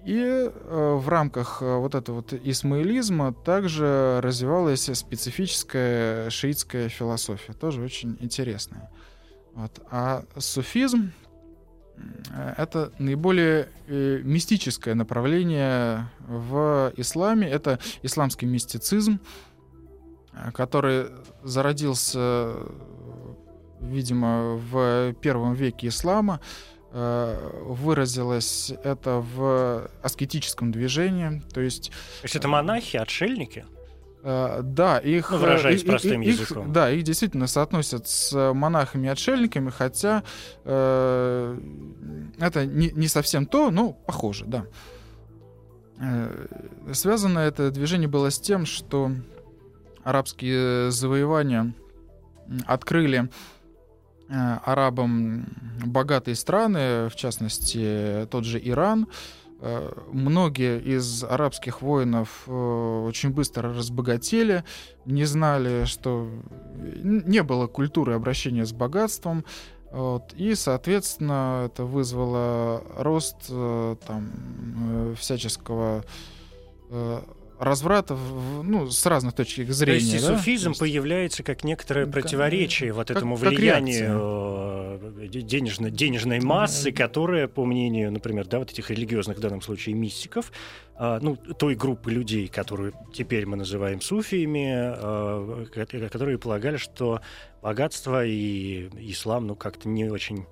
И 0.06 0.50
в 0.66 1.04
рамках 1.06 1.60
вот 1.60 1.94
этого 1.94 2.16
вот 2.16 2.32
исмаилизма 2.32 3.34
также 3.34 4.18
развивалась 4.22 4.90
специфическая 4.94 6.30
шиитская 6.30 6.88
философия, 6.88 7.52
тоже 7.52 7.82
очень 7.82 8.16
интересная. 8.20 8.90
Вот. 9.54 9.78
А 9.90 10.24
суфизм 10.38 11.12
Э, 11.12 11.19
это 12.56 12.92
наиболее 12.98 13.68
э, 13.86 14.20
мистическое 14.22 14.94
направление 14.94 16.08
в 16.20 16.92
исламе. 16.96 17.48
Это 17.48 17.78
исламский 18.02 18.46
мистицизм, 18.46 19.20
э, 20.32 20.50
который 20.52 21.06
зародился 21.42 22.54
видимо, 23.80 24.56
в 24.56 25.14
первом 25.22 25.54
веке 25.54 25.88
ислама. 25.88 26.40
Выразилось 26.92 28.74
это 28.84 29.24
в 29.34 29.88
аскетическом 30.02 30.70
движении. 30.70 31.40
То 31.54 31.62
есть, 31.62 31.90
то 32.20 32.24
есть 32.24 32.36
это 32.36 32.48
монахи, 32.48 32.98
отшельники? 32.98 33.64
Uh, 34.22 34.60
да, 34.62 34.98
их, 34.98 35.30
ну, 35.30 35.38
выражаясь 35.38 35.82
простым 35.82 36.20
их, 36.20 36.40
языком. 36.40 36.70
да, 36.70 36.90
их 36.90 37.04
действительно 37.04 37.46
соотносят 37.46 38.06
с 38.06 38.52
монахами 38.52 39.06
и 39.06 39.08
отшельниками, 39.08 39.70
хотя 39.70 40.24
э, 40.64 41.58
это 42.38 42.66
не, 42.66 42.90
не 42.90 43.08
совсем 43.08 43.46
то, 43.46 43.70
но 43.70 43.94
похоже, 43.94 44.44
да. 44.44 44.66
Э, 46.00 46.46
связано 46.92 47.38
это 47.38 47.70
движение 47.70 48.08
было 48.08 48.30
с 48.30 48.38
тем, 48.38 48.66
что 48.66 49.10
арабские 50.04 50.90
завоевания 50.90 51.72
открыли 52.66 53.30
э, 54.28 54.34
арабам 54.34 55.46
богатые 55.82 56.34
страны, 56.34 57.08
в 57.08 57.16
частности, 57.16 58.28
тот 58.30 58.44
же 58.44 58.60
Иран, 58.62 59.06
Э, 59.06 59.39
многие 60.10 60.80
из 60.80 61.22
арабских 61.24 61.82
воинов 61.82 62.44
э, 62.46 63.04
очень 63.06 63.30
быстро 63.30 63.74
разбогатели, 63.74 64.64
не 65.04 65.24
знали, 65.24 65.84
что 65.84 66.28
не 66.76 67.42
было 67.42 67.66
культуры 67.66 68.14
обращения 68.14 68.64
с 68.64 68.72
богатством, 68.72 69.44
вот, 69.92 70.32
и, 70.34 70.54
соответственно, 70.54 71.64
это 71.66 71.84
вызвало 71.84 72.84
рост 72.96 73.36
э, 73.48 73.96
там, 74.06 75.14
всяческого 75.18 76.04
разврата 77.60 78.16
ну, 78.64 78.90
с 78.90 79.04
разных 79.06 79.34
точек 79.34 79.70
зрения. 79.70 80.00
То 80.00 80.12
есть 80.14 80.26
да? 80.26 80.36
суфизм 80.36 80.70
есть... 80.70 80.80
появляется 80.80 81.42
как 81.42 81.62
некоторое 81.62 82.06
противоречие 82.06 82.92
вот 82.92 83.08
как, 83.08 83.18
этому 83.18 83.36
как 83.36 83.50
влиянию 83.50 85.00
э, 85.20 85.28
денежной, 85.28 85.90
денежной 85.90 86.40
массы, 86.40 86.90
которая, 86.90 87.48
по 87.48 87.64
мнению, 87.66 88.10
например, 88.12 88.46
да, 88.46 88.58
вот 88.58 88.70
этих 88.70 88.90
религиозных 88.90 89.36
в 89.36 89.40
данном 89.40 89.60
случае 89.60 89.94
мистиков, 89.94 90.50
а, 90.96 91.18
ну, 91.20 91.36
той 91.36 91.74
группы 91.74 92.10
людей, 92.10 92.48
которую 92.48 92.94
теперь 93.12 93.46
мы 93.46 93.56
называем 93.56 94.00
суфиями, 94.00 94.72
а, 94.74 95.66
которые 96.10 96.38
полагали, 96.38 96.78
что 96.78 97.20
богатство 97.62 98.24
и 98.24 98.88
ислам, 99.10 99.46
ну, 99.46 99.54
как-то 99.54 99.88
не 99.88 100.08
очень 100.08 100.46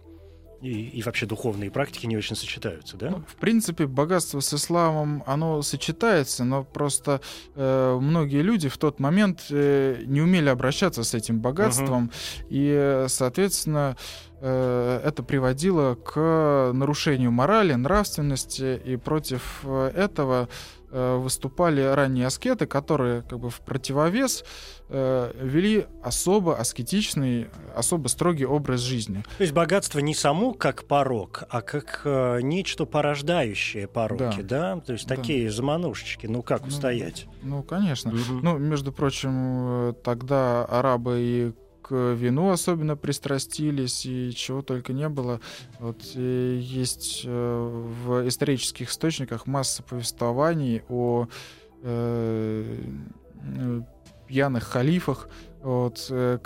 и, 0.60 0.88
и 0.88 1.02
вообще 1.02 1.26
духовные 1.26 1.70
практики 1.70 2.06
не 2.06 2.16
очень 2.16 2.36
сочетаются, 2.36 2.96
да? 2.96 3.10
Ну, 3.10 3.24
в 3.26 3.36
принципе, 3.36 3.86
богатство 3.86 4.40
с 4.40 4.52
исламом, 4.52 5.22
оно 5.26 5.62
сочетается, 5.62 6.44
но 6.44 6.64
просто 6.64 7.20
э, 7.54 7.98
многие 8.00 8.42
люди 8.42 8.68
в 8.68 8.76
тот 8.78 8.98
момент 8.98 9.46
э, 9.50 10.02
не 10.06 10.20
умели 10.20 10.48
обращаться 10.48 11.04
с 11.04 11.14
этим 11.14 11.40
богатством, 11.40 12.10
uh-huh. 12.10 12.46
и, 12.50 13.08
соответственно, 13.08 13.96
э, 14.40 15.00
это 15.04 15.22
приводило 15.22 15.94
к 15.94 16.72
нарушению 16.72 17.30
морали, 17.30 17.74
нравственности, 17.74 18.80
и 18.84 18.96
против 18.96 19.60
э, 19.64 19.92
этого 19.94 20.48
Э, 20.48 20.77
выступали 20.90 21.82
ранние 21.82 22.26
аскеты, 22.26 22.66
которые 22.66 23.22
как 23.22 23.38
бы 23.38 23.50
в 23.50 23.60
противовес 23.60 24.44
э, 24.88 25.32
вели 25.40 25.86
особо 26.02 26.56
аскетичный, 26.56 27.48
особо 27.74 28.08
строгий 28.08 28.46
образ 28.46 28.80
жизни. 28.80 29.22
То 29.36 29.42
есть 29.42 29.52
богатство 29.52 29.98
не 29.98 30.14
само 30.14 30.54
как 30.54 30.84
порог, 30.84 31.44
а 31.50 31.60
как 31.60 32.02
э, 32.04 32.40
нечто 32.42 32.84
порождающее 32.84 33.86
пороки, 33.86 34.42
да? 34.42 34.76
да? 34.76 34.80
То 34.80 34.92
есть 34.92 35.06
да. 35.06 35.16
такие 35.16 35.50
заманушечки, 35.50 36.26
ну 36.26 36.42
как 36.42 36.62
ну, 36.62 36.68
устоять? 36.68 37.26
Ну, 37.42 37.62
конечно. 37.62 38.12
Угу. 38.12 38.40
Ну, 38.42 38.58
между 38.58 38.92
прочим, 38.92 39.90
э, 39.90 39.92
тогда 40.02 40.64
арабы 40.64 41.18
и 41.20 41.52
вину 41.90 42.50
особенно 42.50 42.96
пристрастились, 42.96 44.06
и 44.06 44.32
чего 44.34 44.62
только 44.62 44.92
не 44.92 45.08
было. 45.08 45.40
Вот 45.78 46.02
есть 46.02 47.22
э, 47.24 47.92
в 48.04 48.28
исторических 48.28 48.90
источниках 48.90 49.46
масса 49.46 49.82
повествований 49.82 50.82
о 50.88 51.26
э, 51.82 52.76
э 53.44 53.82
пьяных 54.26 54.64
халифах, 54.64 55.30
вот, 55.62 56.06
э, 56.10 56.36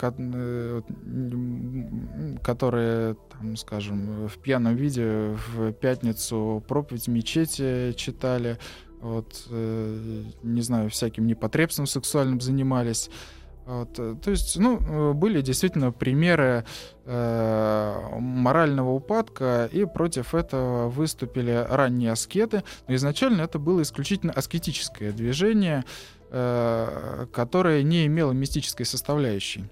которые, 2.44 3.16
там, 3.32 3.56
скажем, 3.56 4.28
в 4.28 4.38
пьяном 4.38 4.76
виде 4.76 5.36
в 5.48 5.72
пятницу 5.72 6.62
проповедь 6.68 7.06
в 7.06 7.10
мечети 7.10 7.92
читали, 7.96 8.56
вот, 9.00 9.48
не 9.50 10.60
знаю, 10.60 10.90
всяким 10.90 11.26
непотребством 11.26 11.88
сексуальным 11.88 12.40
занимались. 12.40 13.10
Вот, 13.64 13.98
э, 13.98 14.16
то 14.22 14.30
есть, 14.30 14.56
ну, 14.58 14.78
э, 14.78 15.12
были 15.12 15.40
действительно 15.40 15.92
примеры 15.92 16.64
э, 17.04 18.08
морального 18.18 18.90
упадка, 18.90 19.68
и 19.72 19.84
против 19.84 20.34
этого 20.34 20.88
выступили 20.88 21.66
ранние 21.68 22.12
аскеты. 22.12 22.64
Но 22.88 22.94
изначально 22.94 23.42
это 23.42 23.58
было 23.58 23.82
исключительно 23.82 24.32
аскетическое 24.32 25.12
движение, 25.12 25.84
э, 26.30 27.26
которое 27.32 27.82
не 27.82 28.06
имело 28.06 28.32
мистической 28.32 28.84
составляющей. 28.84 29.64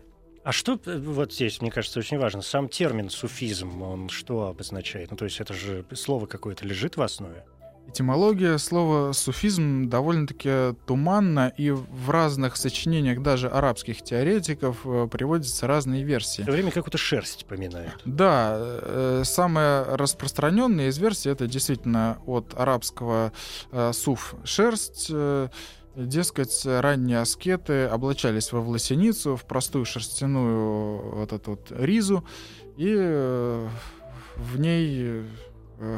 А 0.43 0.53
что 0.53 0.81
э, 0.87 0.99
вот 0.99 1.33
здесь, 1.33 1.61
мне 1.61 1.71
кажется, 1.71 1.99
очень 1.99 2.19
важно, 2.19 2.43
сам 2.43 2.69
термин 2.69 3.11
суфизм, 3.11 3.83
он 3.83 4.09
что 4.09 4.47
обозначает? 4.47 5.11
Ну, 5.11 5.17
то 5.17 5.25
есть 5.25 5.41
это 5.41 5.53
же 5.53 5.85
слово 5.95 6.27
какое-то 6.27 6.65
лежит 6.65 6.97
в 6.97 7.03
основе? 7.03 7.45
Этимология 7.89 8.57
слова 8.59 9.13
суфизм 9.13 9.89
довольно-таки 9.89 10.77
туманна, 10.87 11.53
и 11.57 11.71
в 11.71 12.09
разных 12.09 12.57
сочинениях 12.57 13.21
даже 13.21 13.49
арабских 13.49 14.03
теоретиков 14.03 14.79
э, 14.85 15.09
приводятся 15.11 15.67
разные 15.67 16.05
версии. 16.05 16.43
Все 16.43 16.53
время 16.53 16.71
какую-то 16.71 16.99
шерсть 16.99 17.47
поминают. 17.47 18.01
Да, 18.05 18.55
э, 18.57 19.23
самая 19.25 19.97
распространенная 19.97 20.89
из 20.89 20.99
версий 20.99 21.31
это 21.31 21.49
действительно 21.49 22.19
от 22.27 22.55
арабского 22.57 23.33
э, 23.73 23.93
суф 23.93 24.35
шерсть. 24.45 25.11
Дескать, 25.97 26.63
ранние 26.65 27.19
аскеты 27.19 27.87
облачались 27.87 28.53
во 28.53 28.61
власеницу, 28.61 29.35
в 29.35 29.45
простую 29.45 29.85
шерстяную 29.85 31.17
вот 31.17 31.33
эту 31.33 31.51
вот 31.51 31.73
ризу, 31.73 32.25
и 32.77 33.67
в 34.37 34.61
ней 34.61 35.25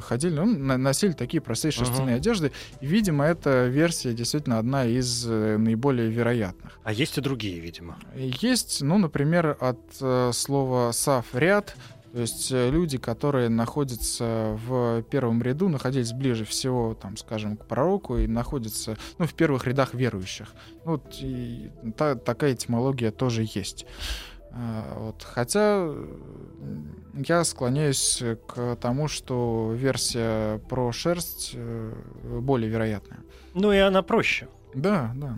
ходили, 0.03 0.35
ну, 0.35 0.79
носили 0.79 1.13
такие 1.13 1.41
простые 1.41 1.73
шерстяные 1.73 2.17
uh-huh. 2.17 2.19
одежды. 2.19 2.53
И, 2.81 2.87
видимо, 2.87 3.25
эта 3.25 3.67
версия 3.67 4.13
действительно 4.13 4.59
одна 4.59 4.85
из 4.87 5.27
э, 5.27 5.57
наиболее 5.57 6.11
вероятных. 6.11 6.79
А 6.85 6.93
есть 6.93 7.19
и 7.19 7.21
другие, 7.21 7.61
видимо. 7.61 7.99
Есть, 8.15 8.83
ну, 8.83 8.99
например, 8.99 9.57
от 9.61 9.81
э, 10.01 10.31
слова 10.33 10.93
«сав»— 10.93 11.27
ряд, 11.33 11.77
то 12.13 12.21
есть 12.21 12.53
э, 12.53 12.71
люди, 12.71 12.99
которые 12.99 13.49
находятся 13.49 14.59
в 14.67 15.03
первом 15.05 15.43
ряду, 15.43 15.69
находились 15.69 16.13
ближе 16.13 16.45
всего, 16.45 16.95
там, 16.95 17.17
скажем, 17.17 17.57
к 17.57 17.67
пророку 17.67 18.19
и 18.19 18.27
находятся 18.27 18.99
ну, 19.19 19.27
в 19.27 19.33
первых 19.33 19.67
рядах 19.67 19.95
верующих. 19.95 20.53
Вот 20.85 21.03
и 21.21 21.71
та, 21.97 22.15
такая 22.15 22.53
этимология 22.53 23.11
тоже 23.13 23.49
есть. 23.55 23.87
А, 24.51 24.99
вот. 24.99 25.23
Хотя 25.23 25.91
я 27.15 27.45
склоняюсь 27.45 28.23
к 28.47 28.77
тому, 28.77 29.09
что 29.09 29.73
версия 29.75 30.59
про 30.69 30.93
шерсть 30.93 31.53
э, 31.55 31.93
более 32.41 32.71
вероятная. 32.71 33.21
Ну 33.55 33.73
и 33.73 33.79
она 33.79 34.03
проще. 34.03 34.49
Да, 34.75 35.13
да. 35.15 35.37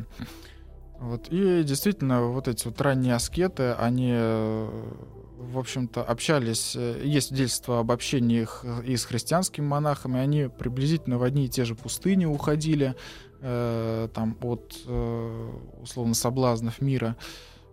Вот. 1.00 1.28
И 1.30 1.62
действительно, 1.64 2.22
вот 2.22 2.48
эти 2.48 2.66
вот 2.66 2.80
ранние 2.80 3.14
аскеты, 3.14 3.72
они, 3.72 4.12
в 4.12 5.58
общем-то, 5.58 6.02
общались, 6.02 6.74
э, 6.76 7.02
есть 7.04 7.28
свидетельство 7.28 7.80
об 7.80 7.90
общении 7.90 8.42
их 8.42 8.64
и 8.84 8.96
с 8.96 9.04
христианскими 9.04 9.66
монахами, 9.66 10.18
они 10.20 10.48
приблизительно 10.48 11.18
в 11.18 11.22
одни 11.22 11.46
и 11.46 11.48
те 11.48 11.64
же 11.64 11.74
пустыни 11.74 12.24
уходили, 12.24 12.94
э, 13.40 14.08
там, 14.14 14.36
от, 14.40 14.80
э, 14.86 15.50
условно, 15.82 16.14
соблазнов 16.14 16.80
мира. 16.80 17.16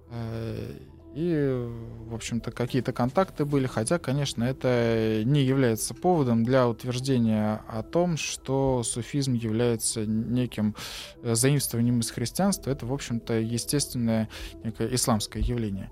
Э, 0.09 0.73
и, 1.13 1.69
в 2.07 2.15
общем-то, 2.15 2.51
какие-то 2.51 2.93
контакты 2.93 3.43
были, 3.43 3.67
хотя, 3.67 3.99
конечно, 3.99 4.45
это 4.45 5.23
не 5.25 5.43
является 5.43 5.93
поводом 5.93 6.45
для 6.45 6.69
утверждения 6.69 7.61
о 7.67 7.83
том, 7.83 8.15
что 8.15 8.81
суфизм 8.83 9.33
является 9.33 10.05
неким 10.05 10.75
э, 11.21 11.35
заимствованием 11.35 11.99
из 11.99 12.11
христианства. 12.11 12.71
Это, 12.71 12.85
в 12.85 12.93
общем-то, 12.93 13.33
естественное 13.33 14.29
некое 14.63 14.93
исламское 14.95 15.43
явление. 15.43 15.91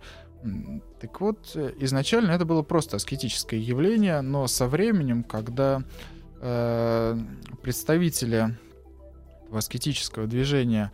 Так 1.01 1.19
вот, 1.19 1.53
изначально 1.79 2.32
это 2.32 2.45
было 2.45 2.62
просто 2.62 2.95
аскетическое 2.95 3.60
явление, 3.60 4.21
но 4.21 4.47
со 4.47 4.67
временем, 4.67 5.25
когда 5.25 5.84
э, 6.39 7.19
представители 7.62 8.58
аскетического 9.51 10.27
движения 10.27 10.93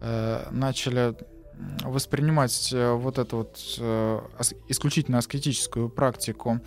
э, 0.00 0.46
начали 0.52 1.16
Э, 1.16 1.33
воспринимать 1.82 2.72
э, 2.72 2.92
вот 2.92 3.18
эту 3.18 3.38
вот 3.38 3.58
э, 3.78 4.20
исключительно 4.68 5.18
аскетическую 5.18 5.88
практику 5.88 6.60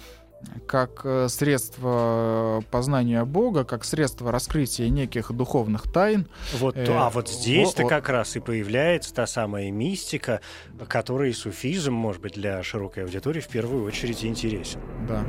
как 0.68 1.02
э, 1.04 1.28
средство 1.30 2.64
познания 2.70 3.26
Бога, 3.26 3.64
как 3.64 3.84
средство 3.84 4.32
раскрытия 4.32 4.88
неких 4.90 5.32
духовных 5.32 5.92
тайн. 5.92 6.28
Вот, 6.54 6.76
а 6.78 7.10
вот 7.10 7.30
здесь-то 7.30 7.84
о, 7.84 7.88
как 7.88 8.10
раз 8.10 8.36
и 8.36 8.40
появляется 8.40 9.14
та 9.14 9.26
самая 9.26 9.72
мистика, 9.72 10.42
которой 10.88 11.34
суфизм, 11.34 11.94
может 11.94 12.22
быть, 12.22 12.34
для 12.34 12.62
широкой 12.62 13.04
аудитории 13.04 13.42
в 13.42 13.48
первую 13.48 13.84
очередь 13.86 14.24
интересен. 14.24 14.80
Да. 15.08 15.26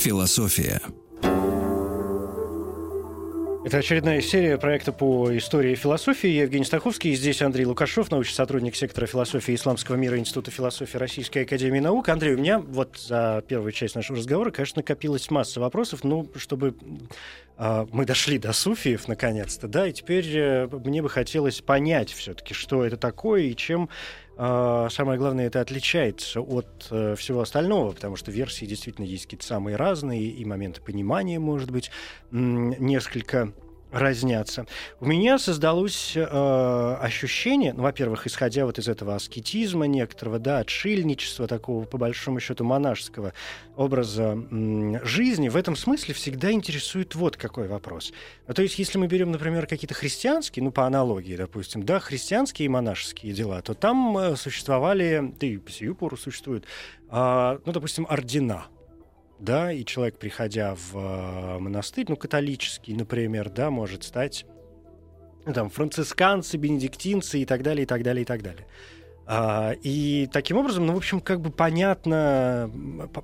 Философия. 0.00 0.80
Это 3.66 3.76
очередная 3.76 4.22
серия 4.22 4.56
проекта 4.56 4.92
по 4.92 5.36
истории 5.36 5.72
и 5.72 5.74
философии. 5.74 6.28
Я 6.28 6.44
Евгений 6.44 6.64
Стаховский. 6.64 7.10
И 7.10 7.14
здесь 7.14 7.42
Андрей 7.42 7.66
Лукашов, 7.66 8.10
научный 8.10 8.32
сотрудник 8.32 8.76
сектора 8.76 9.04
философии 9.04 9.54
исламского 9.54 9.96
мира 9.96 10.18
Института 10.18 10.50
философии 10.50 10.96
Российской 10.96 11.42
Академии 11.42 11.80
Наук. 11.80 12.08
Андрей, 12.08 12.32
у 12.34 12.38
меня 12.38 12.60
вот 12.60 12.96
за 12.96 13.44
первую 13.46 13.72
часть 13.72 13.94
нашего 13.94 14.16
разговора, 14.16 14.50
конечно, 14.50 14.78
накопилась 14.78 15.30
масса 15.30 15.60
вопросов, 15.60 16.02
ну, 16.02 16.26
чтобы 16.36 16.74
э, 17.58 17.86
мы 17.92 18.06
дошли 18.06 18.38
до 18.38 18.54
суфиев 18.54 19.06
наконец-то, 19.06 19.68
да, 19.68 19.86
и 19.86 19.92
теперь 19.92 20.26
э, 20.34 20.66
мне 20.66 21.02
бы 21.02 21.10
хотелось 21.10 21.60
понять 21.60 22.10
все-таки, 22.10 22.54
что 22.54 22.86
это 22.86 22.96
такое 22.96 23.42
и 23.42 23.54
чем 23.54 23.90
самое 24.90 25.18
главное, 25.18 25.46
это 25.48 25.60
отличается 25.60 26.40
от 26.40 26.86
э, 26.90 27.14
всего 27.16 27.42
остального, 27.42 27.92
потому 27.92 28.16
что 28.16 28.30
версии 28.30 28.64
действительно 28.64 29.04
есть 29.04 29.24
какие-то 29.24 29.44
самые 29.44 29.76
разные, 29.76 30.22
и 30.22 30.44
моменты 30.46 30.80
понимания, 30.80 31.38
может 31.38 31.70
быть, 31.70 31.90
несколько 32.30 33.52
разнятся. 33.92 34.66
У 35.00 35.06
меня 35.06 35.38
создалось 35.38 36.12
э, 36.16 36.96
ощущение, 37.00 37.72
ну, 37.72 37.82
во-первых, 37.82 38.26
исходя 38.26 38.66
вот 38.66 38.78
из 38.78 38.88
этого 38.88 39.14
аскетизма 39.14 39.86
некоторого, 39.86 40.38
да, 40.38 40.58
отшельничества, 40.58 41.46
такого, 41.46 41.84
по 41.84 41.98
большому 41.98 42.40
счету, 42.40 42.64
монашеского 42.64 43.32
образа 43.76 44.22
м, 44.50 45.04
жизни, 45.04 45.48
в 45.48 45.56
этом 45.56 45.76
смысле 45.76 46.14
всегда 46.14 46.52
интересует 46.52 47.14
вот 47.14 47.36
какой 47.36 47.68
вопрос. 47.68 48.12
Ну, 48.46 48.54
то 48.54 48.62
есть, 48.62 48.78
если 48.78 48.98
мы 48.98 49.06
берем, 49.06 49.32
например, 49.32 49.66
какие-то 49.66 49.94
христианские, 49.94 50.64
ну, 50.64 50.70
по 50.70 50.86
аналогии, 50.86 51.36
допустим, 51.36 51.84
да, 51.84 51.98
христианские 51.98 52.66
и 52.66 52.68
монашеские 52.68 53.32
дела, 53.32 53.62
то 53.62 53.74
там 53.74 54.16
э, 54.18 54.36
существовали, 54.36 55.32
да 55.40 55.46
и 55.46 55.56
по 55.56 55.70
сию 55.70 55.94
пору 55.94 56.16
существуют, 56.16 56.64
э, 57.10 57.58
ну, 57.64 57.72
допустим, 57.72 58.06
ордена, 58.08 58.66
да, 59.40 59.72
и 59.72 59.84
человек, 59.84 60.18
приходя 60.18 60.74
в 60.74 60.96
э, 60.96 61.58
монастырь, 61.58 62.06
ну, 62.08 62.16
католический, 62.16 62.94
например, 62.94 63.50
да, 63.50 63.70
может 63.70 64.04
стать 64.04 64.46
ну, 65.46 65.52
там, 65.52 65.70
францисканцы, 65.70 66.56
бенедиктинцы 66.56 67.40
и 67.40 67.44
так 67.44 67.62
далее, 67.62 67.84
и 67.84 67.86
так 67.86 68.02
далее, 68.02 68.22
и 68.22 68.26
так 68.26 68.42
далее. 68.42 68.66
А, 69.32 69.74
и 69.82 70.28
таким 70.32 70.56
образом, 70.56 70.86
ну, 70.86 70.94
в 70.94 70.96
общем, 70.96 71.20
как 71.20 71.40
бы 71.40 71.50
понятно, 71.50 72.68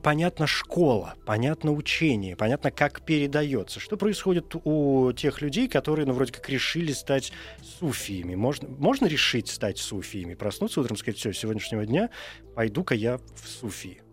понятна 0.02 0.46
школа, 0.46 1.14
понятно 1.26 1.72
учение, 1.72 2.37
понятно, 2.37 2.70
как 2.70 3.02
передается. 3.02 3.81
Что 3.81 3.96
происходит 3.96 4.55
у 4.64 5.12
тех 5.12 5.42
людей, 5.42 5.68
которые, 5.68 6.07
ну, 6.07 6.12
вроде 6.12 6.33
как 6.33 6.48
решили 6.48 6.92
стать 6.92 7.33
суфиями? 7.81 8.37
Можно, 8.37 8.68
можно 8.68 9.07
решить 9.07 9.48
стать 9.48 9.79
суфиями? 9.79 10.35
Проснуться 10.35 10.81
утром 10.81 10.96
сказать, 10.96 11.18
все, 11.18 11.33
сегодняшнего 11.33 11.85
дня 11.85 12.11
пойду-ка 12.55 12.94
я 12.94 13.18
в 13.18 13.48
суфии. 13.48 14.05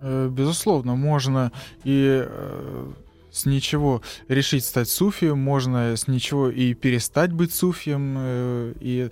Э, 0.00 0.28
безусловно, 0.30 0.94
можно 0.94 1.52
и 1.84 2.24
э, 2.24 2.92
с 3.30 3.46
ничего 3.46 4.02
решить 4.28 4.64
стать 4.64 4.88
суфием, 4.88 5.38
можно 5.38 5.96
с 5.96 6.08
ничего 6.08 6.50
и 6.50 6.74
перестать 6.74 7.32
быть 7.32 7.52
суфием, 7.52 8.16
э, 8.18 8.74
и 8.80 9.10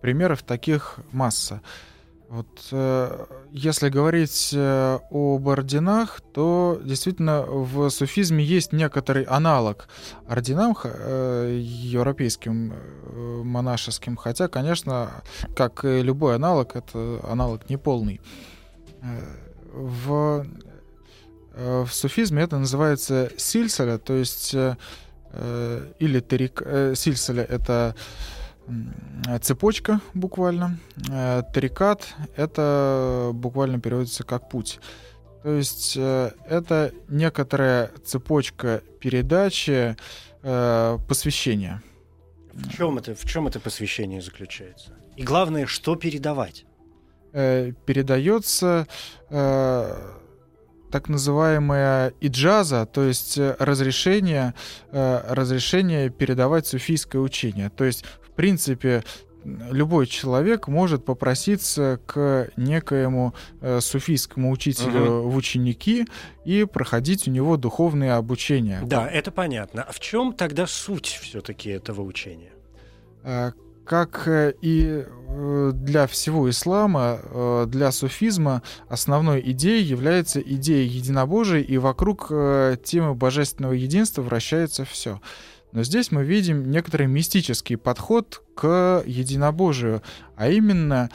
примеров 0.00 0.42
таких 0.42 0.98
масса. 1.12 1.60
Вот, 2.30 2.46
если 3.52 3.88
говорить 3.88 4.54
об 4.54 5.48
орденах, 5.48 6.20
то 6.34 6.78
действительно 6.84 7.40
в 7.40 7.88
суфизме 7.88 8.44
есть 8.44 8.74
некоторый 8.74 9.22
аналог 9.22 9.88
орденам 10.28 10.76
европейским 10.84 12.74
монашеским, 13.44 14.18
хотя, 14.18 14.48
конечно, 14.48 15.22
как 15.56 15.86
и 15.86 16.02
любой 16.02 16.34
аналог, 16.34 16.76
это 16.76 17.18
аналог 17.26 17.70
неполный 17.70 18.20
в, 19.72 20.46
э, 21.54 21.84
в 21.86 21.92
суфизме 21.92 22.42
это 22.42 22.58
называется 22.58 23.30
сильсаля, 23.36 23.98
то 23.98 24.14
есть 24.14 24.54
э, 24.54 24.76
э, 25.32 25.92
или 25.98 26.20
терик, 26.20 26.62
сильсаля 26.96 27.44
это 27.44 27.94
цепочка 29.40 30.02
буквально, 30.12 30.78
тарикат 31.54 32.14
это 32.36 33.30
буквально 33.32 33.80
переводится 33.80 34.24
как 34.24 34.50
путь. 34.50 34.78
То 35.42 35.54
есть 35.54 35.96
это 35.96 36.92
некоторая 37.08 37.90
цепочка 38.04 38.82
передачи 39.00 39.96
посвящения. 40.42 41.82
В 42.52 42.76
чем 42.76 42.98
это, 42.98 43.14
в 43.14 43.24
чем 43.24 43.46
это 43.46 43.58
посвящение 43.58 44.20
заключается? 44.20 44.92
И 45.16 45.22
главное, 45.22 45.64
что 45.64 45.96
передавать? 45.96 46.66
Э, 47.32 47.72
передается 47.86 48.86
э, 49.30 49.94
так 50.90 51.08
называемая 51.08 52.12
иджаза, 52.20 52.86
то 52.86 53.04
есть 53.04 53.38
э, 53.38 53.56
разрешение, 53.58 54.54
э, 54.90 55.20
разрешение 55.28 56.10
передавать 56.10 56.66
суфийское 56.66 57.20
учение. 57.20 57.70
То 57.70 57.84
есть, 57.84 58.04
в 58.22 58.30
принципе, 58.30 59.04
любой 59.44 60.06
человек 60.06 60.68
может 60.68 61.04
попроситься 61.04 62.00
к 62.06 62.48
некоему 62.56 63.34
э, 63.60 63.80
суфийскому 63.80 64.50
учителю 64.50 65.20
угу. 65.20 65.30
в 65.30 65.36
ученики 65.36 66.06
и 66.44 66.64
проходить 66.64 67.28
у 67.28 67.30
него 67.30 67.56
духовное 67.56 68.16
обучение. 68.16 68.80
Да, 68.84 69.08
это 69.08 69.30
понятно. 69.30 69.82
А 69.82 69.92
в 69.92 70.00
чем 70.00 70.32
тогда 70.32 70.66
суть 70.66 71.18
все-таки 71.22 71.70
этого 71.70 72.02
учения? 72.02 72.52
Э, 73.22 73.52
как 73.84 74.26
э, 74.26 74.54
и 74.60 75.06
для 75.72 76.06
всего 76.06 76.48
ислама, 76.48 77.18
э, 77.22 77.66
для 77.68 77.92
суфизма 77.92 78.62
основной 78.88 79.40
идеей 79.52 79.84
является 79.84 80.40
идея 80.40 80.84
единобожия, 80.84 81.60
и 81.60 81.78
вокруг 81.78 82.28
темы 82.28 83.14
божественного 83.14 83.72
единства 83.72 84.22
вращается 84.22 84.84
все. 84.84 85.20
Но 85.72 85.82
здесь 85.82 86.10
мы 86.10 86.24
видим 86.24 86.70
некоторый 86.70 87.06
мистический 87.06 87.76
подход 87.76 88.42
к 88.54 89.02
единобожию, 89.04 90.02
а 90.34 90.48
именно 90.48 91.10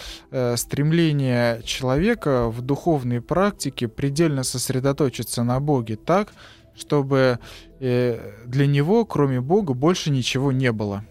стремление 0.55 1.61
человека 1.63 2.49
в 2.49 2.61
духовной 2.61 3.19
практике 3.19 3.87
предельно 3.87 4.43
сосредоточиться 4.43 5.43
на 5.43 5.59
Боге 5.59 5.95
так, 5.95 6.33
чтобы 6.75 7.39
для 7.79 8.67
него, 8.67 9.05
кроме 9.05 9.41
Бога, 9.41 9.73
больше 9.73 10.11
ничего 10.11 10.51
не 10.51 10.71
было. 10.71 11.03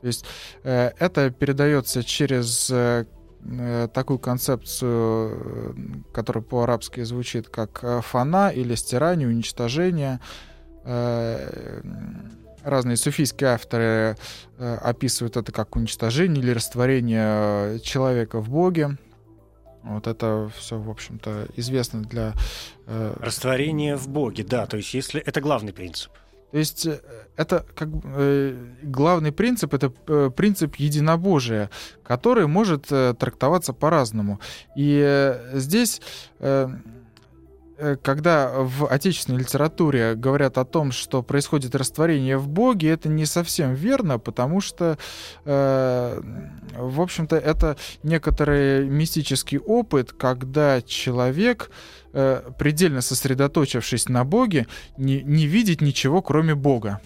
То 0.00 0.06
есть 0.06 0.24
э, 0.64 0.92
это 0.98 1.30
передается 1.30 2.02
через 2.02 2.70
э, 2.70 3.04
э, 3.44 3.88
такую 3.92 4.18
концепцию, 4.18 6.04
которая 6.12 6.42
по-арабски 6.42 7.02
звучит 7.02 7.48
как 7.48 8.04
фана 8.04 8.50
или 8.50 8.74
стирание, 8.74 9.28
уничтожение. 9.28 10.20
Разные 12.62 12.96
суфийские 12.96 13.50
авторы 13.50 14.16
описывают 14.58 15.36
это 15.36 15.52
как 15.52 15.76
уничтожение 15.76 16.42
или 16.42 16.50
растворение 16.52 17.78
человека 17.80 18.40
в 18.40 18.48
Боге. 18.48 18.96
Вот 19.82 20.06
это 20.06 20.50
все, 20.56 20.78
в 20.78 20.90
общем-то, 20.90 21.48
известно 21.56 22.02
для... 22.02 22.34
Растворение 22.86 23.96
в 23.96 24.08
Боге, 24.08 24.42
да. 24.44 24.66
То 24.66 24.78
есть 24.78 24.94
если 24.94 25.20
это 25.20 25.40
главный 25.40 25.72
принцип. 25.72 26.12
То 26.50 26.58
есть 26.58 26.86
э, 26.86 27.00
это 27.36 27.64
как 27.74 27.88
э, 28.04 28.56
главный 28.82 29.32
принцип 29.32 29.74
это 29.74 29.92
э, 30.06 30.30
принцип 30.34 30.76
единобожия, 30.76 31.70
который 32.02 32.46
может 32.46 32.86
э, 32.90 33.14
трактоваться 33.18 33.72
по-разному. 33.72 34.40
И 34.76 35.00
э, 35.04 35.58
здесь 35.58 36.00
э, 36.40 36.68
когда 38.02 38.50
в 38.52 38.86
отечественной 38.86 39.40
литературе 39.40 40.14
говорят 40.14 40.58
о 40.58 40.64
том, 40.64 40.92
что 40.92 41.22
происходит 41.22 41.74
растворение 41.74 42.36
в 42.36 42.48
Боге, 42.48 42.90
это 42.90 43.08
не 43.08 43.26
совсем 43.26 43.74
верно, 43.74 44.18
потому 44.18 44.60
что, 44.60 44.98
э, 45.44 46.20
в 46.76 47.00
общем-то, 47.00 47.36
это 47.36 47.76
некоторый 48.02 48.88
мистический 48.88 49.58
опыт, 49.58 50.12
когда 50.12 50.82
человек 50.82 51.70
э, 52.12 52.42
предельно 52.58 53.00
сосредоточившись 53.00 54.08
на 54.08 54.24
Боге, 54.24 54.66
не, 54.96 55.22
не 55.22 55.46
видеть 55.46 55.80
ничего, 55.80 56.22
кроме 56.22 56.54
Бога. 56.54 57.00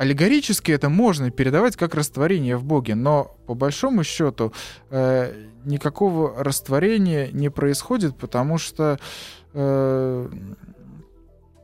Аллегорически 0.00 0.72
это 0.72 0.88
можно 0.88 1.30
передавать 1.30 1.76
как 1.76 1.94
растворение 1.94 2.56
в 2.56 2.64
Боге, 2.64 2.94
но 2.94 3.36
по 3.46 3.52
большому 3.52 4.02
счету 4.02 4.50
э, 4.88 5.34
никакого 5.66 6.42
растворения 6.42 7.28
не 7.32 7.50
происходит, 7.50 8.16
потому 8.16 8.56
что 8.56 8.98
э, 9.52 10.28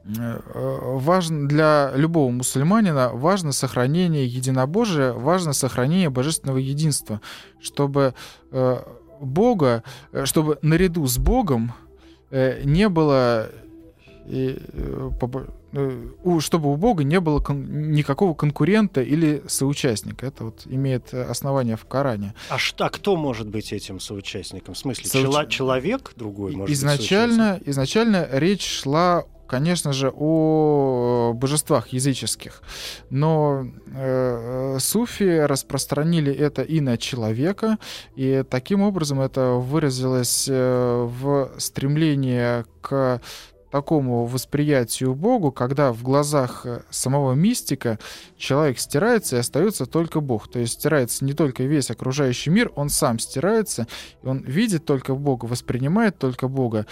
важно 0.04 1.48
для 1.48 1.92
любого 1.94 2.30
мусульманина 2.30 3.08
важно 3.14 3.52
сохранение 3.52 4.26
единобожия, 4.26 5.14
важно 5.14 5.54
сохранение 5.54 6.10
божественного 6.10 6.58
единства, 6.58 7.22
чтобы 7.58 8.12
Бога, 9.18 9.82
чтобы 10.24 10.58
наряду 10.60 11.06
с 11.06 11.16
Богом 11.16 11.72
не 12.30 12.90
было 12.90 13.48
ну, 14.26 15.10
чтобы 16.40 16.72
у 16.72 16.76
Бога 16.76 17.04
не 17.04 17.20
было 17.20 17.40
кон- 17.40 17.92
никакого 17.92 18.34
конкурента 18.34 19.02
или 19.02 19.42
соучастника. 19.46 20.26
Это 20.26 20.44
вот 20.44 20.62
имеет 20.66 21.12
основание 21.12 21.76
в 21.76 21.84
Коране. 21.84 22.34
А, 22.48 22.58
что, 22.58 22.86
а 22.86 22.90
кто 22.90 23.16
может 23.16 23.48
быть 23.48 23.72
этим 23.72 24.00
соучастником? 24.00 24.74
В 24.74 24.78
смысле, 24.78 25.06
Соуч... 25.06 25.22
чело- 25.24 25.46
человек 25.46 26.12
другой 26.16 26.54
может 26.54 26.74
изначально, 26.74 27.58
быть 27.58 27.68
Изначально 27.68 28.28
речь 28.32 28.66
шла 28.66 29.24
конечно 29.46 29.92
же, 29.92 30.12
о 30.14 31.32
божествах 31.34 31.88
языческих. 31.88 32.62
Но 33.10 33.66
э, 33.94 34.78
суфи 34.80 35.46
распространили 35.46 36.32
это 36.34 36.62
и 36.62 36.80
на 36.80 36.98
человека, 36.98 37.78
и 38.16 38.44
таким 38.48 38.82
образом 38.82 39.20
это 39.20 39.52
выразилось 39.52 40.46
э, 40.50 41.08
в 41.08 41.52
стремлении 41.58 42.64
к 42.80 43.20
такому 43.76 44.24
восприятию 44.24 45.14
Богу, 45.14 45.52
когда 45.52 45.92
в 45.92 46.02
глазах 46.02 46.64
э, 46.64 46.80
самого 46.88 47.34
мистика 47.34 47.98
человек 48.38 48.78
стирается 48.78 49.36
и 49.36 49.40
остается 49.40 49.84
только 49.84 50.20
Бог. 50.20 50.48
То 50.48 50.58
есть 50.60 50.72
стирается 50.72 51.26
не 51.26 51.34
только 51.34 51.62
весь 51.64 51.90
окружающий 51.90 52.48
мир, 52.48 52.72
он 52.74 52.88
сам 52.88 53.18
стирается, 53.18 53.86
он 54.22 54.38
видит 54.38 54.86
только 54.86 55.14
Бога, 55.14 55.44
воспринимает 55.44 56.18
только 56.18 56.48
Бога. 56.48 56.86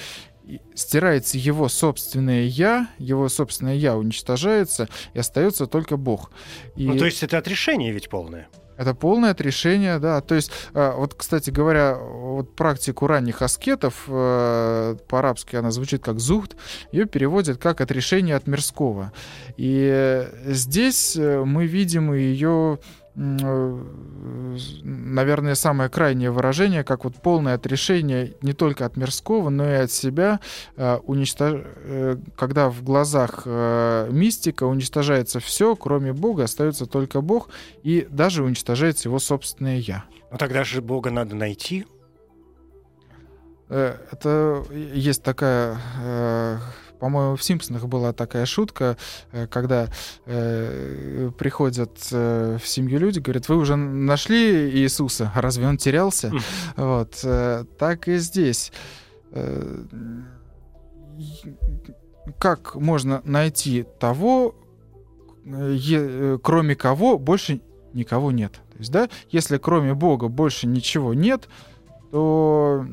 Стирается 0.75 1.39
его 1.39 1.71
собственное 1.71 2.43
я, 2.43 2.91
его 2.99 3.31
собственное 3.31 3.77
я 3.77 3.97
уничтожается, 3.97 4.91
и 5.15 5.19
остается 5.19 5.67
только 5.67 5.97
Бог. 5.97 6.33
И... 6.77 6.87
Ну, 6.87 6.99
то 6.99 7.07
есть 7.07 7.23
это 7.23 7.39
отрешение 7.39 7.93
ведь 7.93 8.11
полное. 8.11 8.47
Это 8.77 8.95
полное 8.95 9.31
отрешение, 9.31 9.99
да. 9.99 10.21
То 10.21 10.35
есть, 10.35 10.51
а, 10.73 10.97
вот, 10.97 11.15
кстати 11.15 11.51
говоря, 11.51 11.97
вот 11.97 12.55
практику 12.57 13.07
ранних 13.07 13.43
аскетов, 13.43 14.05
э, 14.09 14.97
по-арабски 15.09 15.57
она 15.57 15.71
звучит 15.71 16.03
как 16.03 16.21
зухт, 16.21 16.57
ее 16.93 17.07
переводят 17.07 17.59
как 17.59 17.81
отрешение 17.81 18.37
от 18.37 18.47
мирского. 18.47 19.13
И 19.57 20.29
здесь 20.47 21.17
э, 21.17 21.45
мы 21.45 21.67
видим 21.67 22.13
ее 22.13 22.79
Э, 22.79 23.04
наверное, 24.83 25.55
самое 25.55 25.89
крайнее 25.89 26.31
выражение, 26.31 26.83
как 26.83 27.05
вот 27.05 27.15
полное 27.23 27.55
отрешение 27.55 28.35
не 28.43 28.53
только 28.53 28.85
от 28.87 28.97
мирского, 28.97 29.51
но 29.51 29.69
и 29.69 29.75
от 29.75 29.93
себя, 29.93 30.41
э, 30.77 30.97
уничтож... 31.05 31.61
Э, 31.63 32.17
когда 32.37 32.69
в 32.71 32.83
глазах 32.83 33.47
мистика 33.47 34.65
уничтожается 34.65 35.39
все, 35.41 35.77
кроме 35.77 36.13
Бога, 36.13 36.45
остается 36.45 36.87
только 36.87 37.21
Бог, 37.21 37.51
и 37.83 38.07
даже 38.11 38.43
уничтожается 38.43 39.09
его 39.09 39.19
собственное 39.19 39.77
«я». 39.79 40.05
Но 40.31 40.37
тогда 40.37 40.65
же 40.65 40.83
Бога 40.83 41.11
надо 41.11 41.37
найти. 41.37 41.87
Это 43.69 44.65
есть 44.71 45.23
такая 45.23 45.79
по-моему, 46.99 47.37
в 47.37 47.43
«Симпсонах» 47.43 47.87
была 47.87 48.13
такая 48.13 48.47
шутка, 48.47 48.97
э, 49.33 49.47
когда 49.47 49.89
э, 50.27 51.31
приходят 51.37 51.91
э, 52.13 52.59
в 52.63 52.67
семью 52.67 52.99
люди, 52.99 53.19
говорят, 53.19 53.49
вы 53.49 53.57
уже 53.57 53.77
нашли 53.77 54.71
Иисуса, 54.71 55.31
разве 55.35 55.67
он 55.67 55.77
терялся? 55.77 56.33
Вот. 56.77 57.21
Э, 57.25 57.65
так 57.79 58.09
и 58.09 58.17
здесь. 58.19 58.73
Э, 59.33 59.85
как 62.39 62.75
можно 62.75 63.23
найти 63.25 63.85
того, 63.99 64.55
э, 65.45 65.75
е, 65.77 66.39
кроме 66.43 66.75
кого 66.75 67.19
больше 67.19 67.61
никого 67.93 68.33
нет? 68.33 68.53
То 68.73 68.79
есть, 68.79 68.91
да, 68.91 69.09
если 69.31 69.59
кроме 69.59 69.95
Бога 69.95 70.29
больше 70.29 70.67
ничего 70.67 71.15
нет, 71.15 71.49
то 72.15 72.87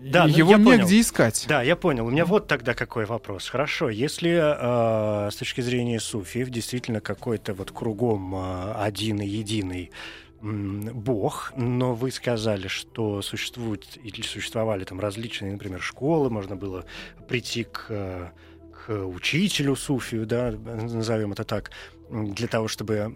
да, 0.00 0.28
ну, 0.28 0.36
его 0.36 0.56
негде 0.56 0.64
понял. 0.64 1.00
искать. 1.00 1.44
Да, 1.48 1.60
я 1.60 1.74
понял. 1.74 2.06
У 2.06 2.10
меня 2.10 2.24
вот 2.24 2.46
тогда 2.46 2.72
какой 2.72 3.04
вопрос. 3.04 3.48
Хорошо, 3.48 3.90
если 3.90 4.30
э, 4.30 5.28
с 5.28 5.34
точки 5.34 5.60
зрения 5.60 5.98
суфиев 5.98 6.50
действительно 6.50 7.00
какой-то 7.00 7.52
вот 7.52 7.72
кругом 7.72 8.32
э, 8.36 8.74
один 8.74 9.20
и 9.20 9.26
единый 9.26 9.90
Бог, 10.40 11.52
но 11.56 11.94
вы 11.94 12.12
сказали, 12.12 12.68
что 12.68 13.22
существуют 13.22 13.98
или 14.04 14.22
существовали 14.22 14.84
там 14.84 15.00
различные, 15.00 15.50
например, 15.50 15.80
школы, 15.82 16.30
можно 16.30 16.54
было 16.54 16.84
прийти 17.28 17.64
к, 17.64 18.32
к 18.86 19.04
учителю 19.04 19.74
суфию, 19.74 20.26
да, 20.26 20.52
назовем 20.52 21.32
это 21.32 21.42
так, 21.42 21.72
для 22.10 22.48
того, 22.48 22.68
чтобы 22.68 23.12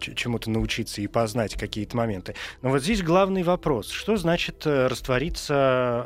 чему-то 0.00 0.50
научиться 0.50 1.00
и 1.00 1.06
познать 1.06 1.54
какие-то 1.54 1.96
моменты. 1.96 2.34
Но 2.62 2.70
вот 2.70 2.82
здесь 2.82 3.02
главный 3.02 3.42
вопрос. 3.42 3.90
Что 3.90 4.16
значит 4.16 4.66
э, 4.66 4.86
раствориться 4.86 5.54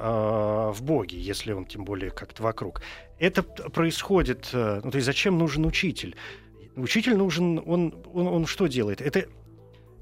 э, 0.01 0.73
в 0.75 0.83
Боге, 0.83 1.19
если 1.19 1.53
он 1.53 1.65
тем 1.65 1.85
более 1.85 2.11
как-то 2.11 2.43
вокруг? 2.43 2.83
Это 3.19 3.43
происходит... 3.43 4.51
Э, 4.53 4.81
ну, 4.83 4.91
то 4.91 4.97
есть 4.97 5.07
зачем 5.07 5.39
нужен 5.39 5.65
учитель? 5.65 6.17
Учитель 6.75 7.17
нужен... 7.17 7.63
Он, 7.65 7.95
он, 8.13 8.27
он 8.27 8.47
что 8.47 8.67
делает? 8.67 9.01
Это 9.01 9.27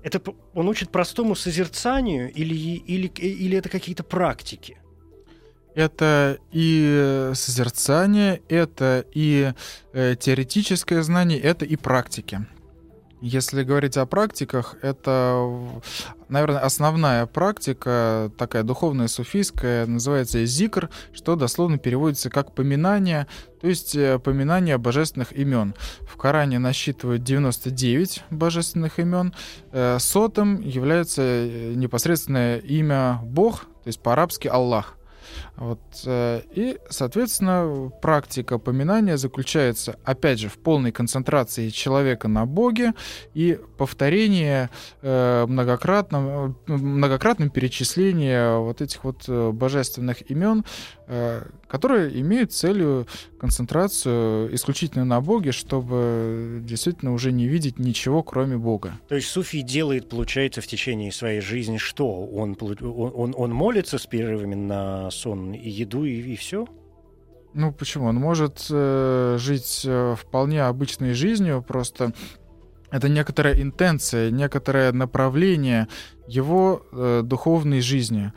это 0.03 0.21
он 0.53 0.69
учит 0.69 0.91
простому 0.91 1.35
созерцанию 1.35 2.31
или, 2.31 2.55
или, 2.55 3.07
или 3.07 3.57
это 3.57 3.71
какие-то 3.71 4.05
практики? 4.05 4.77
Это 5.75 6.39
и 6.53 7.31
созерцание, 7.35 8.41
это 8.49 9.05
и 9.13 9.53
э, 9.93 10.17
теоретическое 10.19 11.03
знание, 11.03 11.41
это 11.41 11.65
и 11.65 11.77
практики. 11.77 12.47
Если 13.27 13.63
говорить 13.63 13.97
о 13.97 14.05
практиках, 14.05 14.77
это, 14.83 15.51
наверное, 16.29 16.61
основная 16.61 17.25
практика, 17.25 18.31
такая 18.37 18.65
духовная 18.65 19.09
суфийская, 19.09 19.87
называется 19.87 20.45
зикр, 20.45 20.91
что 21.15 21.35
дословно 21.35 21.79
переводится 21.79 22.29
как 22.29 22.55
поминание, 22.55 23.27
то 23.63 23.67
есть 23.67 23.97
э, 23.97 24.19
поминание 24.19 24.77
божественных 24.77 25.33
имен. 25.33 25.75
В 26.03 26.19
Коране 26.19 26.59
насчитывают 26.59 27.25
99 27.25 28.25
божественных 28.29 28.99
имен. 28.99 29.33
Э, 29.73 29.97
сотым 29.99 30.61
является 30.61 31.49
непосредственное 31.75 32.59
имя 32.59 33.21
Бог, 33.23 33.61
то 33.61 33.87
есть 33.87 34.01
по-арабски 34.01 34.49
Аллах. 34.49 34.99
Вот. 35.57 35.81
Э, 36.05 36.41
и, 36.53 36.79
соответственно, 36.91 37.91
практика 38.03 38.59
поминания 38.59 39.17
заключается, 39.17 39.97
опять 40.05 40.41
же, 40.41 40.49
в 40.49 40.59
полной 40.59 40.91
концентрации 40.91 41.69
человека 41.69 42.27
на 42.27 42.45
Боге 42.45 42.93
и 43.35 43.59
повторение 43.79 44.71
э, 45.03 45.47
многократном, 45.47 46.57
многократным 46.67 47.51
перечисления 47.51 48.57
вот 48.57 48.81
этих 48.81 49.05
вот 49.05 49.25
э, 49.29 49.51
божественных 49.53 50.29
имен, 50.31 50.65
которые 51.69 52.19
имеют 52.21 52.53
целью 52.53 53.07
концентрацию 53.39 54.55
исключительно 54.55 55.05
на 55.05 55.21
Боге, 55.21 55.53
чтобы 55.53 56.61
действительно 56.63 57.13
уже 57.13 57.31
не 57.31 57.47
видеть 57.47 57.79
ничего, 57.79 58.23
кроме 58.23 58.57
Бога. 58.57 58.95
То 59.09 59.15
есть 59.15 59.29
суфий 59.29 59.61
делает, 59.61 60.09
получается, 60.09 60.63
в 60.63 60.67
течение 60.67 61.13
своей 61.13 61.43
жизни 61.43 61.77
что? 61.77 62.25
Он, 62.25 62.57
он, 62.61 63.35
он 63.37 63.53
молится 63.53 63.99
с 63.99 64.07
перерывами 64.07 64.55
на 64.55 65.11
сон 65.11 65.44
и 65.53 65.69
еду, 65.69 66.05
и, 66.05 66.21
и 66.21 66.37
все? 66.37 66.67
Ну 67.55 67.73
почему? 67.73 68.07
Он 68.07 68.17
может 68.17 68.67
э, 68.71 69.37
жить 69.39 69.83
э, 69.85 70.17
вполне 70.19 70.65
обычной 70.65 71.15
жизнью, 71.15 71.65
просто 71.67 72.13
это 72.91 73.09
некоторая 73.09 73.61
интенция, 73.61 74.31
некоторое 74.31 74.93
направление 74.93 75.89
его 76.27 76.87
э, 76.93 77.23
духовной 77.25 77.81
жизни. 77.81 78.33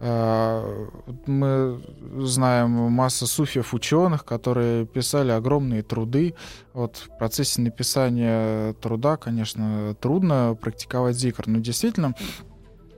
Э, 0.00 0.86
мы 1.26 1.80
знаем 2.18 2.70
массу 2.70 3.26
суфиев 3.26 3.74
ученых, 3.74 4.24
которые 4.24 4.86
писали 4.86 5.30
огромные 5.30 5.82
труды. 5.82 6.34
Вот 6.72 6.96
в 6.96 7.18
процессе 7.18 7.60
написания 7.60 8.74
труда, 8.74 9.16
конечно, 9.16 9.94
трудно 10.00 10.56
практиковать 10.60 11.16
зикр, 11.16 11.44
но 11.46 11.58
действительно 11.58 12.14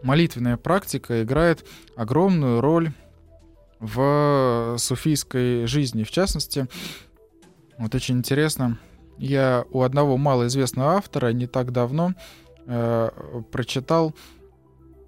молитвенная 0.02 0.56
практика 0.56 1.22
играет 1.22 1.66
огромную 1.96 2.60
роль 2.60 2.92
в 3.80 4.76
суфийской 4.78 5.66
жизни. 5.66 6.04
В 6.04 6.10
частности, 6.10 6.68
вот 7.78 7.94
очень 7.94 8.18
интересно, 8.18 8.78
я 9.18 9.64
у 9.70 9.82
одного 9.82 10.16
малоизвестного 10.16 10.92
автора 10.92 11.32
не 11.32 11.46
так 11.46 11.72
давно 11.72 12.14
э, 12.66 13.10
прочитал 13.50 14.14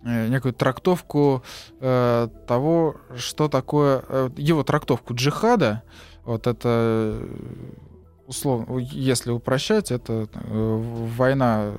Э, 0.04 0.26
некую 0.26 0.52
трактовку 0.52 1.44
э, 1.80 2.28
того, 2.48 2.96
что 3.16 3.48
такое 3.48 4.02
э, 4.08 4.30
его 4.36 4.64
трактовку 4.64 5.14
джихада. 5.14 5.82
Вот 6.24 6.48
это 6.48 6.68
э, 6.68 7.28
условно, 8.26 8.78
если 8.78 9.30
упрощать, 9.30 9.92
это 9.92 10.28
э, 10.32 11.06
война 11.16 11.74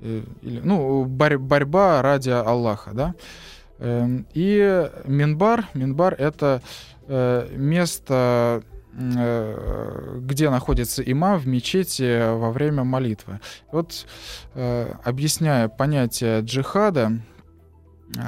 э, 0.00 0.22
или, 0.40 0.60
ну, 0.60 1.04
борь, 1.04 1.36
борьба 1.36 2.00
ради 2.00 2.30
Аллаха, 2.30 2.92
да. 2.94 3.14
Э, 3.14 3.59
и 3.80 4.90
Минбар, 5.04 5.66
Минбар 5.74 6.14
это 6.14 6.62
э, 7.08 7.48
место 7.56 8.62
э, 8.92 10.18
где 10.20 10.50
находится 10.50 11.02
имам 11.02 11.38
в 11.38 11.46
мечети 11.46 12.34
во 12.36 12.50
время 12.52 12.84
молитвы. 12.84 13.40
Вот 13.72 14.06
э, 14.54 14.92
объясняя 15.02 15.68
понятие 15.68 16.40
джихада, 16.40 17.20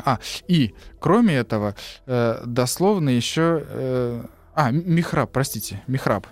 а, 0.05 0.21
и 0.47 0.75
кроме 1.01 1.35
этого, 1.35 1.75
дословно 2.07 3.11
еще... 3.11 4.23
А, 4.55 4.71
михраб, 4.71 5.33
простите, 5.33 5.83
михраб. 5.89 6.29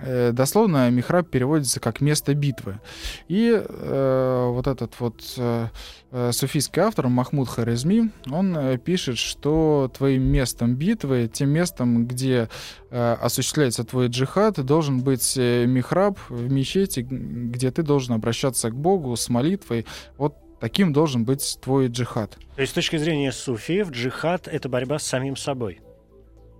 Э, 0.00 0.32
дословно 0.32 0.90
михраб 0.90 1.28
переводится 1.28 1.80
как 1.80 2.00
место 2.00 2.34
битвы. 2.34 2.80
И 3.28 3.50
э, 3.52 4.48
вот 4.50 4.66
этот 4.66 4.98
вот 5.00 5.22
э, 5.36 5.68
э 6.12 6.32
суфийский 6.32 6.82
автор 6.82 7.08
Махмуд 7.08 7.48
Харизми, 7.48 8.10
он 8.30 8.56
э, 8.56 8.78
пишет, 8.78 9.18
что 9.18 9.90
твоим 9.96 10.22
местом 10.22 10.76
битвы, 10.76 11.28
тем 11.32 11.50
местом, 11.50 12.06
где 12.06 12.48
э, 12.90 13.12
осуществляется 13.20 13.84
твой 13.84 14.08
джихад, 14.08 14.64
должен 14.64 15.00
быть 15.00 15.36
михраб 15.36 16.18
в 16.28 16.50
мечети, 16.50 17.00
где 17.00 17.70
ты 17.70 17.82
должен 17.82 18.14
обращаться 18.14 18.70
к 18.70 18.76
Богу 18.76 19.16
с 19.16 19.28
молитвой. 19.28 19.86
Вот 20.16 20.36
Таким 20.60 20.92
должен 20.92 21.24
быть 21.24 21.58
твой 21.62 21.86
джихад. 21.86 22.36
То 22.56 22.60
есть 22.60 22.72
с 22.72 22.74
точки 22.74 22.96
зрения 22.96 23.30
суфиев, 23.30 23.90
джихад— 23.90 24.48
это 24.52 24.68
борьба 24.68 24.98
с 24.98 25.04
самим 25.04 25.36
собой? 25.36 25.80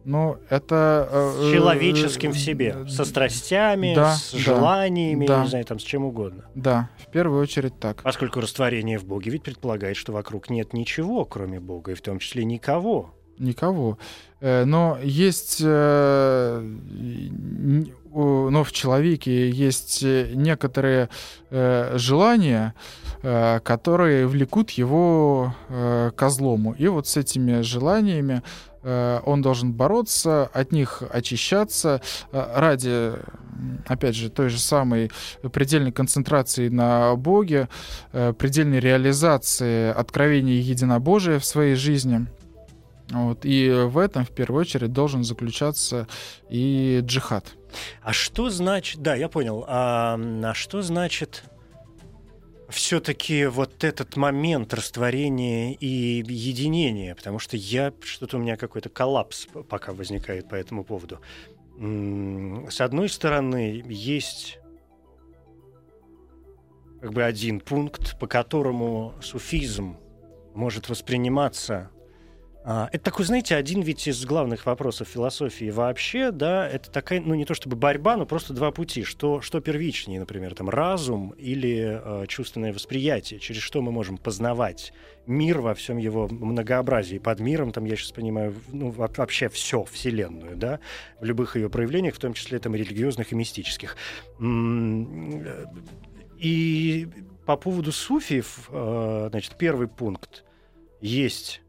Ну, 0.05 0.39
это... 0.49 1.09
Э, 1.11 1.33
с 1.37 1.53
человеческим 1.53 2.33
в 2.33 2.39
себе, 2.39 2.77
э, 2.79 2.89
со 2.89 3.05
страстями, 3.05 3.95
да, 3.95 4.15
с 4.15 4.33
желаниями, 4.33 5.27
да, 5.27 5.43
не 5.43 5.49
знаю, 5.49 5.65
там, 5.65 5.79
с 5.79 5.83
чем 5.83 6.05
угодно. 6.05 6.45
Да, 6.55 6.91
в 6.99 7.11
первую 7.11 7.43
очередь 7.43 7.79
так. 7.79 8.03
Поскольку 8.03 8.41
растворение 8.41 8.99
в 8.99 9.05
Боге 9.05 9.31
ведь 9.31 9.43
предполагает, 9.43 9.97
что 9.97 10.13
вокруг 10.13 10.51
нет 10.51 10.73
ничего, 10.73 11.25
кроме 11.25 11.61
Бога, 11.61 11.93
и 11.93 11.95
в 11.95 12.01
том 12.01 12.19
числе 12.19 12.45
никого. 12.45 13.15
Никого. 13.39 13.99
Э, 14.41 14.65
но 14.65 14.99
есть 15.03 15.63
но 18.19 18.65
в 18.65 18.73
человеке 18.73 19.51
есть 19.51 20.03
э, 20.03 20.31
некоторые 20.35 21.09
э, 21.51 21.97
желания, 21.99 22.75
э, 23.23 23.61
которые 23.61 24.27
влекут 24.27 24.71
его 24.71 25.55
э, 25.69 26.11
к 26.17 26.31
злому. 26.31 26.75
И 26.79 26.89
вот 26.89 27.07
с 27.07 27.17
этими 27.17 27.61
желаниями 27.61 28.43
э, 28.43 28.43
он 28.83 29.43
должен 29.43 29.73
бороться, 29.73 30.51
от 30.53 30.73
них 30.73 31.03
очищаться 31.11 32.01
э, 32.33 32.53
ради, 32.55 33.13
опять 33.87 34.15
же, 34.15 34.31
той 34.31 34.49
же 34.49 34.59
самой 34.59 35.11
предельной 35.53 35.93
концентрации 35.93 36.69
на 36.69 37.15
Боге, 37.17 37.69
э, 38.13 38.33
предельной 38.33 38.81
реализации 38.81 39.91
откровения 39.91 40.61
единобожия 40.61 41.39
в 41.39 41.45
своей 41.45 41.75
жизни. 41.75 42.27
Вот. 43.11 43.41
И 43.45 43.71
в 43.71 43.99
этом, 43.99 44.25
в 44.25 44.31
первую 44.31 44.61
очередь, 44.61 44.93
должен 44.93 45.25
заключаться 45.25 46.07
и 46.51 47.01
джихад. 47.03 47.47
А 48.03 48.13
что 48.13 48.51
значит... 48.51 49.01
Да, 49.01 49.15
я 49.15 49.29
понял. 49.29 49.65
А, 49.67 50.19
а 50.43 50.55
что 50.55 50.83
значит 50.83 51.45
все-таки 52.69 53.47
вот 53.47 53.83
этот 53.83 54.17
момент 54.17 54.75
растворения 54.75 55.73
и 55.75 56.23
единения, 56.27 57.15
потому 57.15 57.39
что 57.39 57.57
я 57.57 57.93
что-то 58.03 58.37
у 58.37 58.41
меня 58.41 58.57
какой-то 58.57 58.89
коллапс 58.89 59.47
пока 59.69 59.93
возникает 59.93 60.49
по 60.49 60.55
этому 60.55 60.85
поводу. 60.85 61.21
С 61.79 62.81
одной 62.81 63.09
стороны, 63.09 63.83
есть 63.87 64.59
как 67.01 67.13
бы 67.13 67.23
один 67.23 67.61
пункт, 67.61 68.19
по 68.19 68.27
которому 68.27 69.15
суфизм 69.23 69.97
может 70.55 70.89
восприниматься 70.89 71.91
это 72.69 73.05
такой, 73.05 73.25
знаете, 73.25 73.57
один 73.57 73.81
ведь 73.81 74.07
из 74.07 74.27
главных 74.27 74.67
вопросов 74.67 75.09
философии 75.09 75.71
вообще, 75.71 76.31
да, 76.31 76.69
это 76.69 76.91
такая, 76.91 77.19
ну 77.19 77.35
не 77.35 77.47
то 77.47 77.55
чтобы 77.55 77.77
борьба, 77.77 78.19
но 78.19 78.27
просто 78.27 78.53
два 78.53 78.73
пути. 78.73 79.05
Что, 79.05 79.41
что 79.41 79.61
первичнее, 79.61 80.21
например, 80.21 80.55
там 80.55 80.69
разум 80.69 81.31
или 81.39 81.99
э, 82.03 82.27
чувственное 82.27 82.75
восприятие, 82.75 83.41
через 83.41 83.63
что 83.63 83.81
мы 83.81 83.91
можем 83.91 84.19
познавать 84.19 84.93
мир 85.27 85.61
во 85.61 85.75
всем 85.75 85.97
его 85.97 86.29
многообразии. 86.29 87.17
Под 87.17 87.41
миром, 87.41 87.73
там, 87.73 87.87
я 87.87 87.97
сейчас 87.97 88.13
понимаю, 88.13 88.55
ну, 88.71 88.91
вообще 88.91 89.49
все, 89.49 89.85
Вселенную, 89.85 90.55
да, 90.55 90.81
в 91.21 91.25
любых 91.25 91.57
ее 91.57 91.71
проявлениях, 91.71 92.17
в 92.17 92.19
том 92.19 92.35
числе 92.35 92.59
там 92.59 92.75
религиозных 92.75 93.33
и 93.33 93.35
мистических. 93.35 93.97
И 96.39 97.09
по 97.47 97.57
поводу 97.57 97.93
суфиев, 97.93 98.69
э, 98.71 99.29
значит, 99.31 99.57
первый 99.57 99.89
пункт. 99.89 100.45
Есть 101.01 101.63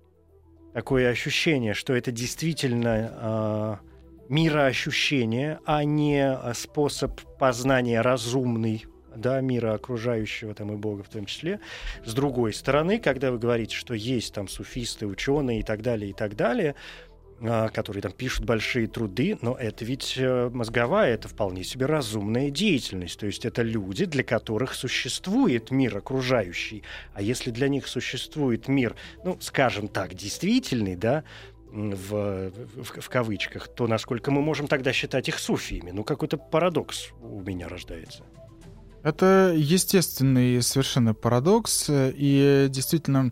такое 0.74 1.10
ощущение, 1.10 1.74
что 1.74 1.94
это 1.94 2.12
действительно 2.12 3.80
э, 3.82 3.90
мироощущение, 4.30 5.60
а 5.66 5.84
не 5.84 6.22
а, 6.22 6.54
способ 6.54 7.20
познания 7.38 8.02
разумный 8.02 8.86
да, 9.16 9.42
мира 9.42 9.74
окружающего 9.74 10.54
там 10.54 10.72
и 10.72 10.76
Бога 10.76 11.04
в 11.04 11.10
том 11.10 11.26
числе. 11.26 11.60
С 12.06 12.14
другой 12.14 12.54
стороны, 12.54 13.00
когда 13.00 13.32
вы 13.32 13.40
говорите, 13.40 13.76
что 13.76 13.94
есть 13.94 14.34
там 14.34 14.48
суфисты, 14.48 15.08
ученые 15.08 15.62
и 15.62 15.64
так 15.64 15.82
далее, 15.82 16.12
и 16.12 16.14
так 16.14 16.36
далее, 16.36 16.76
которые 17.40 18.02
там 18.02 18.12
пишут 18.12 18.46
большие 18.46 18.88
труды, 18.88 19.38
но 19.42 19.56
это 19.56 19.86
ведь 19.86 20.16
э, 20.18 20.50
мозговая, 20.54 21.14
это 21.14 21.28
вполне 21.28 21.64
себе 21.64 21.86
разумная 21.86 22.50
деятельность. 22.50 23.20
То 23.20 23.26
есть 23.26 23.46
это 23.46 23.62
люди, 23.62 24.06
для 24.06 24.24
которых 24.24 24.74
существует 24.74 25.72
мир 25.72 25.98
окружающий. 25.98 26.84
А 27.14 27.22
если 27.22 27.52
для 27.52 27.70
них 27.70 27.88
существует 27.88 28.68
мир, 28.68 28.96
ну, 29.24 29.38
скажем 29.40 29.88
так, 29.88 30.16
действительный, 30.16 30.96
да, 30.96 31.24
в, 31.72 32.52
в, 32.52 33.02
в 33.02 33.10
кавычках, 33.10 33.68
то 33.68 33.88
насколько 33.88 34.32
мы 34.32 34.42
можем 34.42 34.68
тогда 34.68 34.92
считать 34.92 35.30
их 35.30 35.40
суфиями? 35.40 35.92
Ну, 35.92 36.04
какой-то 36.04 36.38
парадокс 36.38 37.10
у 37.22 37.42
меня 37.42 37.68
рождается. 37.68 38.24
Это 39.04 39.54
естественный 39.56 40.62
совершенно 40.62 41.14
парадокс, 41.14 41.86
и 41.90 42.68
действительно 42.70 43.32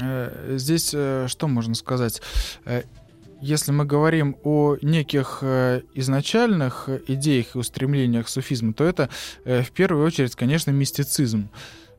э, 0.00 0.54
здесь 0.58 0.92
э, 0.94 1.26
что 1.28 1.48
можно 1.48 1.74
сказать? 1.74 2.22
Если 3.40 3.72
мы 3.72 3.84
говорим 3.84 4.36
о 4.44 4.76
неких 4.82 5.38
э, 5.42 5.82
изначальных 5.94 6.88
идеях 7.08 7.54
и 7.54 7.58
устремлениях 7.58 8.28
суфизма, 8.28 8.72
то 8.72 8.84
это 8.84 9.08
э, 9.44 9.62
в 9.62 9.70
первую 9.72 10.06
очередь, 10.06 10.36
конечно, 10.36 10.70
мистицизм. 10.70 11.48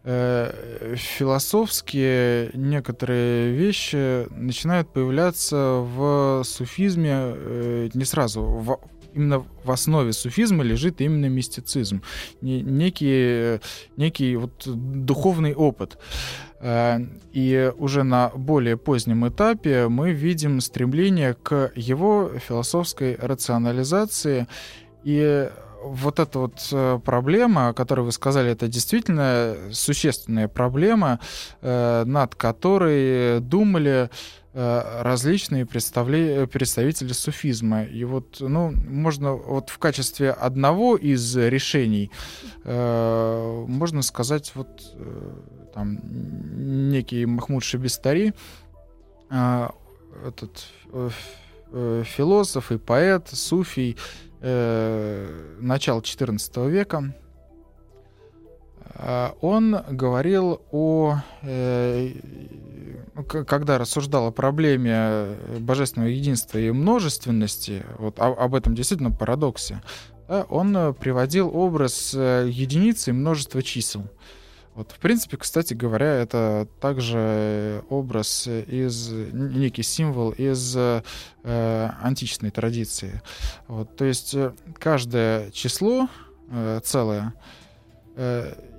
Э, 0.03 0.95
философские 0.95 2.51
некоторые 2.53 3.53
вещи 3.53 4.27
начинают 4.31 4.91
появляться 4.91 5.79
в 5.79 6.43
суфизме 6.43 7.89
не 7.93 8.05
сразу, 8.05 8.79
именно 9.13 9.45
в 9.63 9.71
основе 9.71 10.13
суфизма 10.13 10.63
лежит 10.63 11.01
именно 11.01 11.27
мистицизм, 11.27 12.01
некий, 12.41 13.59
некий 13.97 14.35
вот 14.35 14.63
духовный 14.65 15.53
опыт. 15.53 15.97
Э, 16.61 16.99
и 17.33 17.71
уже 17.77 18.03
на 18.03 18.29
более 18.29 18.77
позднем 18.77 19.27
этапе 19.27 19.87
мы 19.87 20.11
видим 20.11 20.61
стремление 20.61 21.33
к 21.33 21.71
его 21.75 22.31
философской 22.47 23.15
рационализации. 23.15 24.47
И 25.03 25.49
вот 25.83 26.19
эта 26.19 26.39
вот 26.39 26.67
э, 26.71 26.99
проблема, 27.03 27.69
о 27.69 27.73
которой 27.73 28.01
вы 28.01 28.11
сказали, 28.11 28.51
это 28.51 28.67
действительно 28.67 29.55
существенная 29.71 30.47
проблема, 30.47 31.19
э, 31.61 32.03
над 32.05 32.35
которой 32.35 33.39
думали 33.39 34.09
различные 34.53 35.65
представители 35.65 37.13
суфизма. 37.13 37.83
И 37.83 38.03
вот, 38.03 38.37
ну, 38.39 38.71
можно 38.71 39.33
вот 39.33 39.69
в 39.69 39.77
качестве 39.77 40.31
одного 40.31 40.97
из 40.97 41.35
решений, 41.37 42.11
можно 42.65 44.01
сказать, 44.01 44.51
вот 44.55 44.93
там 45.73 45.99
некий 46.89 47.25
Махмуд 47.25 47.63
Шабистари, 47.63 48.33
а, 49.29 49.73
этот 50.25 50.65
э, 50.91 51.09
э, 51.71 52.03
философ 52.05 52.71
и 52.71 52.77
поэт, 52.77 53.29
суфий, 53.29 53.97
э, 54.41 55.55
начала 55.59 55.99
XIV 56.01 56.69
века, 56.69 57.15
он 59.41 59.77
говорил 59.89 60.61
о, 60.71 61.17
когда 63.25 63.77
рассуждал 63.77 64.27
о 64.27 64.31
проблеме 64.31 65.35
божественного 65.59 66.09
единства 66.09 66.57
и 66.57 66.71
множественности, 66.71 67.83
вот 67.97 68.19
об 68.19 68.55
этом 68.55 68.75
действительно 68.75 69.11
парадоксе, 69.11 69.81
он 70.27 70.93
приводил 70.95 71.55
образ 71.55 72.13
единицы 72.13 73.11
и 73.11 73.13
множества 73.13 73.61
чисел. 73.61 74.03
Вот, 74.73 74.91
в 74.91 74.99
принципе, 74.99 75.35
кстати 75.35 75.73
говоря, 75.73 76.13
это 76.15 76.65
также 76.79 77.83
образ 77.89 78.47
из 78.47 79.09
некий 79.09 79.83
символ 79.83 80.31
из 80.31 80.75
э, 80.77 81.01
античной 82.01 82.51
традиции. 82.51 83.21
Вот, 83.67 83.97
то 83.97 84.05
есть 84.05 84.33
э, 84.33 84.53
каждое 84.79 85.51
число 85.51 86.07
э, 86.49 86.79
целое 86.85 87.33
э, 87.37 87.60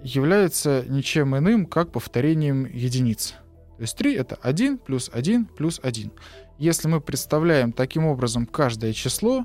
является 0.02 0.84
ничем 0.88 1.36
иным, 1.36 1.66
как 1.66 1.92
повторением 1.92 2.64
единиц. 2.64 3.34
То 3.76 3.82
есть 3.82 3.96
3— 3.96 4.14
это 4.16 4.36
1 4.42 4.78
плюс 4.78 5.10
1 5.12 5.46
плюс 5.46 5.80
1. 5.82 6.12
Если 6.58 6.88
мы 6.88 7.00
представляем 7.00 7.72
таким 7.72 8.06
образом 8.06 8.46
каждое 8.46 8.92
число, 8.92 9.44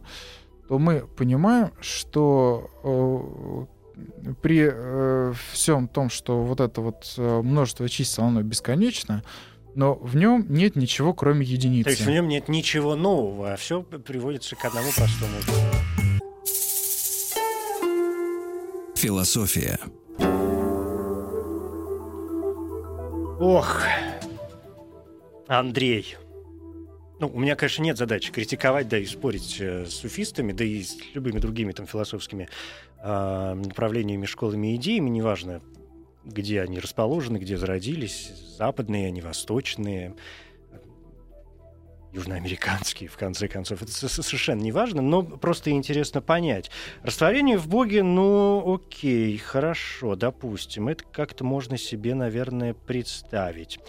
то 0.67 0.77
мы 0.77 1.07
понимаем, 1.07 1.71
что 1.79 3.67
э, 3.95 4.33
при 4.41 4.69
э, 4.71 5.33
всем 5.51 5.87
том, 5.87 6.09
что 6.09 6.43
вот 6.43 6.59
это 6.59 6.81
вот 6.81 7.13
э, 7.17 7.41
множество 7.41 7.89
чисел, 7.89 8.25
оно 8.25 8.43
бесконечно, 8.43 9.23
но 9.75 9.95
в 9.95 10.15
нем 10.15 10.45
нет 10.49 10.75
ничего, 10.75 11.13
кроме 11.13 11.45
единицы. 11.45 11.85
То 11.85 11.89
есть 11.91 12.05
в 12.05 12.09
нем 12.09 12.27
нет 12.27 12.49
ничего 12.49 12.95
нового, 12.95 13.53
а 13.53 13.57
все 13.57 13.81
приводится 13.81 14.55
к 14.55 14.65
одному 14.65 14.89
простому. 14.95 15.96
Философия. 18.97 19.79
Ох, 23.39 23.83
Андрей. 25.47 26.15
Ну, 27.19 27.27
у 27.27 27.39
меня, 27.39 27.55
конечно, 27.55 27.83
нет 27.83 27.99
задачи 27.99 28.31
критиковать, 28.31 28.87
да, 28.87 28.97
и 28.97 29.05
спорить 29.05 29.57
э, 29.59 29.85
с 29.85 29.93
суфистами, 29.93 30.51
да 30.51 30.63
и 30.63 30.81
с 30.81 30.97
любыми 31.13 31.37
другими 31.37 31.73
там 31.73 31.85
философскими 31.85 32.49
э, 33.03 33.53
направлениями, 33.53 34.25
школами 34.25 34.73
и 34.73 34.77
идеями, 34.77 35.11
неважно, 35.11 35.61
где 36.25 36.63
они 36.63 36.79
расположены, 36.79 37.37
где 37.37 37.55
зародились, 37.55 38.31
западные 38.57 39.09
они, 39.09 39.21
восточные, 39.21 40.15
южноамериканские, 42.13 43.09
в 43.09 43.17
конце 43.17 43.47
концов. 43.47 43.81
Это 43.81 43.91
совершенно 43.91 44.61
не 44.61 44.71
важно, 44.71 45.01
но 45.01 45.23
просто 45.23 45.71
интересно 45.71 46.21
понять. 46.21 46.71
Растворение 47.03 47.57
в 47.57 47.67
Боге, 47.67 48.03
ну, 48.03 48.75
окей, 48.75 49.37
хорошо, 49.37 50.15
допустим. 50.15 50.87
Это 50.87 51.03
как-то 51.03 51.43
можно 51.43 51.77
себе, 51.77 52.15
наверное, 52.15 52.73
представить. 52.73 53.79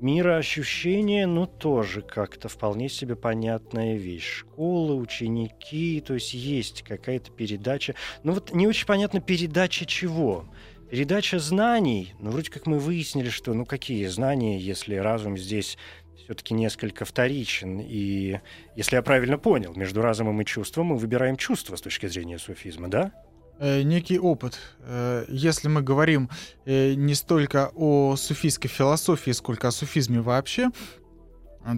Мироощущение, 0.00 1.26
ну, 1.26 1.46
тоже 1.46 2.02
как-то 2.02 2.48
вполне 2.48 2.90
себе 2.90 3.16
понятная 3.16 3.96
вещь. 3.96 4.40
Школы, 4.40 4.94
ученики, 4.94 6.02
то 6.06 6.14
есть 6.14 6.34
есть 6.34 6.82
какая-то 6.82 7.30
передача. 7.30 7.94
Ну, 8.22 8.32
вот 8.32 8.52
не 8.52 8.66
очень 8.66 8.86
понятно, 8.86 9.20
передача 9.20 9.86
чего. 9.86 10.44
Передача 10.90 11.38
знаний, 11.38 12.14
ну, 12.20 12.30
вроде 12.30 12.50
как 12.50 12.66
мы 12.66 12.78
выяснили, 12.78 13.30
что, 13.30 13.54
ну, 13.54 13.64
какие 13.64 14.06
знания, 14.06 14.58
если 14.58 14.96
разум 14.96 15.38
здесь 15.38 15.78
все-таки 16.24 16.54
несколько 16.54 17.04
вторичен. 17.04 17.80
И, 17.80 18.40
если 18.74 18.96
я 18.96 19.02
правильно 19.02 19.38
понял, 19.38 19.74
между 19.74 20.02
разумом 20.02 20.40
и 20.40 20.44
чувством 20.44 20.86
мы 20.86 20.96
выбираем 20.96 21.36
чувство 21.36 21.76
с 21.76 21.80
точки 21.80 22.06
зрения 22.06 22.38
суфизма, 22.38 22.88
да? 22.88 23.12
Э, 23.58 23.82
некий 23.82 24.18
опыт. 24.18 24.58
Э, 24.80 25.24
если 25.28 25.68
мы 25.68 25.82
говорим 25.82 26.28
э, 26.64 26.94
не 26.94 27.14
столько 27.14 27.70
о 27.74 28.16
суфийской 28.16 28.68
философии, 28.68 29.30
сколько 29.30 29.68
о 29.68 29.70
суфизме 29.70 30.20
вообще, 30.20 30.70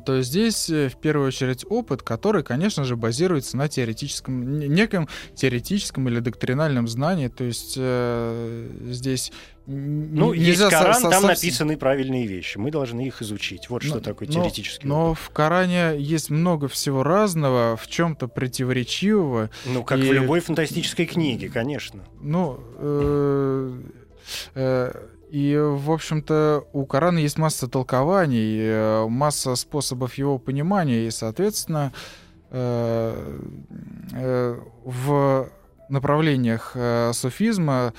то 0.04 0.20
здесь 0.22 0.68
в 0.68 0.96
первую 1.00 1.28
очередь 1.28 1.64
опыт, 1.68 2.02
который, 2.02 2.42
конечно 2.42 2.84
же, 2.84 2.96
базируется 2.96 3.56
на 3.56 3.68
теоретическом, 3.68 4.58
неком 4.58 5.08
теоретическом 5.34 6.08
или 6.08 6.20
доктринальном 6.20 6.88
знании. 6.88 7.28
То 7.28 7.44
есть 7.44 7.74
э, 7.76 8.68
здесь 8.84 9.32
ну, 9.70 10.32
есть 10.32 10.62
Коран, 10.70 10.94
со, 10.94 11.10
там 11.10 11.20
со... 11.20 11.28
написаны 11.28 11.76
правильные 11.76 12.26
вещи. 12.26 12.56
Мы 12.56 12.70
должны 12.70 13.06
их 13.06 13.20
изучить. 13.20 13.68
Вот 13.68 13.82
но, 13.84 13.88
что 13.90 14.00
такое 14.00 14.26
теоретический 14.26 14.88
Но, 14.88 15.08
но 15.08 15.14
в 15.14 15.28
Коране 15.28 15.94
есть 15.98 16.30
много 16.30 16.68
всего 16.68 17.02
разного, 17.02 17.76
в 17.76 17.86
чем-то 17.86 18.28
противоречивого. 18.28 19.50
Ну, 19.66 19.84
как 19.84 19.98
и... 19.98 20.08
в 20.08 20.12
любой 20.12 20.40
фантастической 20.40 21.04
книге, 21.04 21.50
конечно. 21.50 22.04
Ну, 22.22 22.60
э, 22.78 23.78
э, 24.54 24.92
и, 25.30 25.56
в 25.56 25.90
общем-то, 25.90 26.66
у 26.72 26.86
Корана 26.86 27.18
есть 27.18 27.38
масса 27.38 27.68
толкований, 27.68 28.58
э, 28.60 29.06
масса 29.08 29.56
способов 29.56 30.14
его 30.14 30.38
понимания, 30.38 31.06
и, 31.06 31.10
соответственно, 31.10 31.92
э, 32.50 33.40
э, 34.14 34.60
в 34.84 35.48
направлениях 35.90 36.76
суфизма 37.14 37.94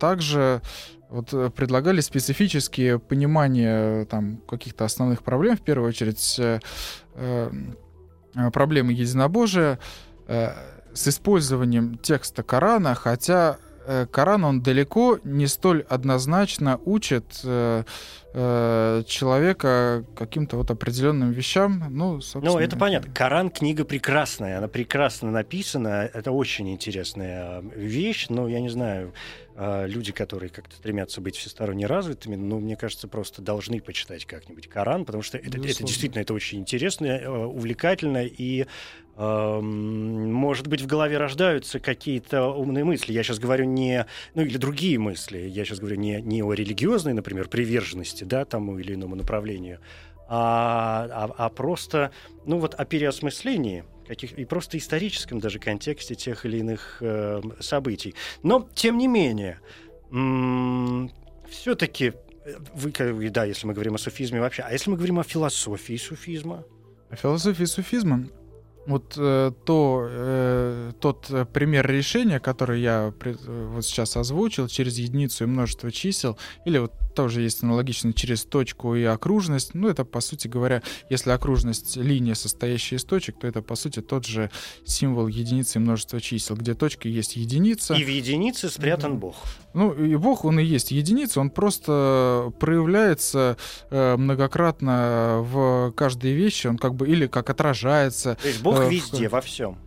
также 0.00 0.60
вот 1.08 1.54
предлагали 1.54 2.00
специфические 2.00 2.98
понимания 2.98 4.06
там 4.06 4.38
каких-то 4.38 4.84
основных 4.84 5.22
проблем, 5.22 5.56
в 5.56 5.60
первую 5.60 5.88
очередь 5.88 6.40
проблемы 8.52 8.92
единобожия 8.92 9.78
с 10.26 11.06
использованием 11.06 11.96
текста 11.98 12.42
Корана, 12.42 12.96
хотя 12.96 13.58
Коран, 14.10 14.44
он 14.44 14.62
далеко 14.62 15.18
не 15.24 15.46
столь 15.46 15.84
однозначно 15.88 16.80
учит 16.84 17.24
э, 17.44 17.84
э, 18.34 19.02
человека 19.06 20.04
каким-то 20.16 20.56
вот 20.56 20.70
определенным 20.70 21.30
вещам. 21.32 21.84
Ну, 21.90 22.20
собственно... 22.20 22.56
Ну, 22.56 22.58
это 22.58 22.76
понятно. 22.76 23.12
Коран 23.12 23.50
книга 23.50 23.84
прекрасная, 23.84 24.58
она 24.58 24.68
прекрасно 24.68 25.30
написана, 25.30 26.10
это 26.12 26.32
очень 26.32 26.70
интересная 26.70 27.62
вещь, 27.74 28.26
но 28.28 28.48
я 28.48 28.60
не 28.60 28.68
знаю, 28.68 29.12
э, 29.56 29.86
люди, 29.86 30.12
которые 30.12 30.50
как-то 30.50 30.74
стремятся 30.76 31.20
быть 31.20 31.36
всесторонне 31.36 31.86
развитыми, 31.86 32.36
ну, 32.36 32.60
мне 32.60 32.76
кажется, 32.76 33.08
просто 33.08 33.42
должны 33.42 33.80
почитать 33.80 34.24
как-нибудь 34.24 34.68
Коран, 34.68 35.04
потому 35.04 35.22
что 35.22 35.38
это, 35.38 35.58
это 35.58 35.84
действительно 35.84 36.20
это 36.20 36.34
очень 36.34 36.60
интересно, 36.60 37.06
э, 37.06 37.28
увлекательно 37.28 38.24
и 38.24 38.66
может 39.16 40.68
быть, 40.68 40.80
в 40.80 40.86
голове 40.86 41.18
рождаются 41.18 41.80
какие-то 41.80 42.48
умные 42.48 42.84
мысли. 42.84 43.12
Я 43.12 43.22
сейчас 43.22 43.38
говорю 43.38 43.66
не... 43.66 44.06
Ну, 44.34 44.42
или 44.42 44.56
другие 44.56 44.98
мысли. 44.98 45.38
Я 45.38 45.64
сейчас 45.64 45.80
говорю 45.80 45.96
не, 45.96 46.22
не 46.22 46.42
о 46.42 46.52
религиозной, 46.54 47.12
например, 47.12 47.48
приверженности, 47.48 48.24
да, 48.24 48.44
тому 48.44 48.78
или 48.78 48.94
иному 48.94 49.14
направлению, 49.14 49.80
а, 50.28 51.08
а, 51.10 51.34
а 51.36 51.48
просто, 51.50 52.10
ну, 52.46 52.58
вот 52.58 52.74
о 52.74 52.84
переосмыслении 52.86 53.84
каких, 54.08 54.32
и 54.32 54.46
просто 54.46 54.78
историческом 54.78 55.40
даже 55.40 55.58
контексте 55.58 56.14
тех 56.14 56.46
или 56.46 56.58
иных 56.58 56.98
э, 57.00 57.40
событий. 57.60 58.14
Но, 58.42 58.68
тем 58.74 58.96
не 58.96 59.08
менее, 59.08 59.60
все-таки 61.50 62.12
э, 62.44 62.54
вы, 62.74 63.30
да, 63.30 63.44
если 63.44 63.66
мы 63.66 63.74
говорим 63.74 63.94
о 63.94 63.98
суфизме 63.98 64.40
вообще, 64.40 64.62
а 64.62 64.72
если 64.72 64.90
мы 64.90 64.96
говорим 64.96 65.18
о 65.18 65.22
философии 65.22 65.96
суфизма? 65.96 66.64
О 67.10 67.16
философии 67.16 67.64
суфизма 67.64 68.26
вот 68.86 69.14
э, 69.16 69.52
то, 69.64 70.06
э, 70.08 70.92
тот 71.00 71.30
э, 71.30 71.44
пример 71.44 71.86
решения, 71.86 72.40
который 72.40 72.80
я 72.80 73.12
при, 73.18 73.32
э, 73.32 73.68
вот 73.72 73.84
сейчас 73.84 74.16
озвучил, 74.16 74.68
через 74.68 74.98
единицу 74.98 75.44
и 75.44 75.46
множество 75.46 75.90
чисел, 75.92 76.36
или 76.64 76.78
вот 76.78 76.92
тоже 77.14 77.42
есть 77.42 77.62
аналогично 77.62 78.12
через 78.12 78.44
точку 78.44 78.94
и 78.94 79.04
окружность. 79.04 79.74
Ну, 79.74 79.88
это, 79.88 80.04
по 80.04 80.20
сути 80.20 80.48
говоря, 80.48 80.82
если 81.10 81.30
окружность— 81.30 81.96
линия, 81.96 82.34
состоящая 82.34 82.96
из 82.96 83.04
точек, 83.04 83.38
то 83.40 83.46
это, 83.46 83.62
по 83.62 83.74
сути, 83.74 84.00
тот 84.00 84.26
же 84.26 84.50
символ 84.84 85.26
единицы 85.26 85.78
и 85.78 85.82
множества 85.82 86.20
чисел, 86.20 86.56
где 86.56 86.74
точка 86.74 87.08
есть 87.08 87.36
единица. 87.36 87.94
И 87.94 88.04
в 88.04 88.08
единице 88.08 88.68
спрятан 88.68 89.18
Бог. 89.18 89.36
Ну, 89.74 89.92
и 89.92 90.16
Бог, 90.16 90.44
он 90.44 90.58
и 90.58 90.64
есть 90.64 90.90
единица, 90.90 91.40
он 91.40 91.50
просто 91.50 92.52
проявляется 92.60 93.56
э, 93.90 94.16
многократно 94.16 95.38
в 95.42 95.92
каждой 95.92 96.32
вещи, 96.32 96.66
он 96.66 96.78
как 96.78 96.94
бы 96.94 97.08
или 97.08 97.26
как 97.26 97.50
отражается. 97.50 98.36
То 98.42 98.48
есть 98.48 98.62
Бог 98.62 98.80
э, 98.80 98.90
везде, 98.90 99.28
в... 99.28 99.32
во 99.32 99.40
всем. 99.40 99.78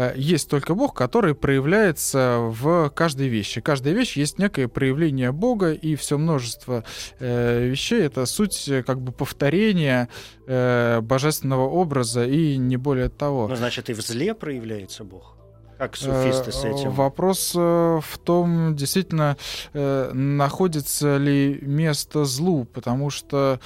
Э, 0.00 0.14
есть 0.16 0.48
только 0.48 0.74
Бог, 0.74 0.94
который 0.94 1.34
проявляется 1.34 2.38
в 2.40 2.90
каждой 2.90 3.28
вещи. 3.28 3.60
Каждая 3.60 3.92
вещь 3.92 4.16
есть 4.16 4.38
некое 4.38 4.66
проявление 4.66 5.30
Бога, 5.30 5.72
и 5.72 5.94
все 5.94 6.16
множество 6.16 6.84
э, 7.18 7.66
вещей— 7.66 8.02
это 8.06 8.24
суть 8.24 8.66
э, 8.68 8.82
как 8.82 9.00
бы 9.02 9.12
повторения 9.12 10.08
э, 10.46 11.00
божественного 11.02 11.68
образа, 11.68 12.24
и 12.24 12.56
не 12.56 12.78
более 12.78 13.10
того. 13.10 13.46
Ну, 13.48 13.56
значит, 13.56 13.90
и 13.90 13.92
в 13.92 14.00
зле 14.00 14.34
проявляется 14.34 15.04
Бог? 15.04 15.36
Как 15.76 15.96
суфисты 15.96 16.52
с 16.52 16.64
этим? 16.64 16.90
Вопрос 16.90 17.54
в 17.54 18.18
том, 18.22 18.76
действительно, 18.76 19.38
находится 19.72 21.16
ли 21.16 21.58
место 21.62 22.26
злу, 22.26 22.66
потому 22.66 23.08
что 23.08 23.60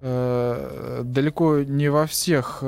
далеко 0.00 1.58
не 1.58 1.90
во 1.90 2.06
всех 2.06 2.62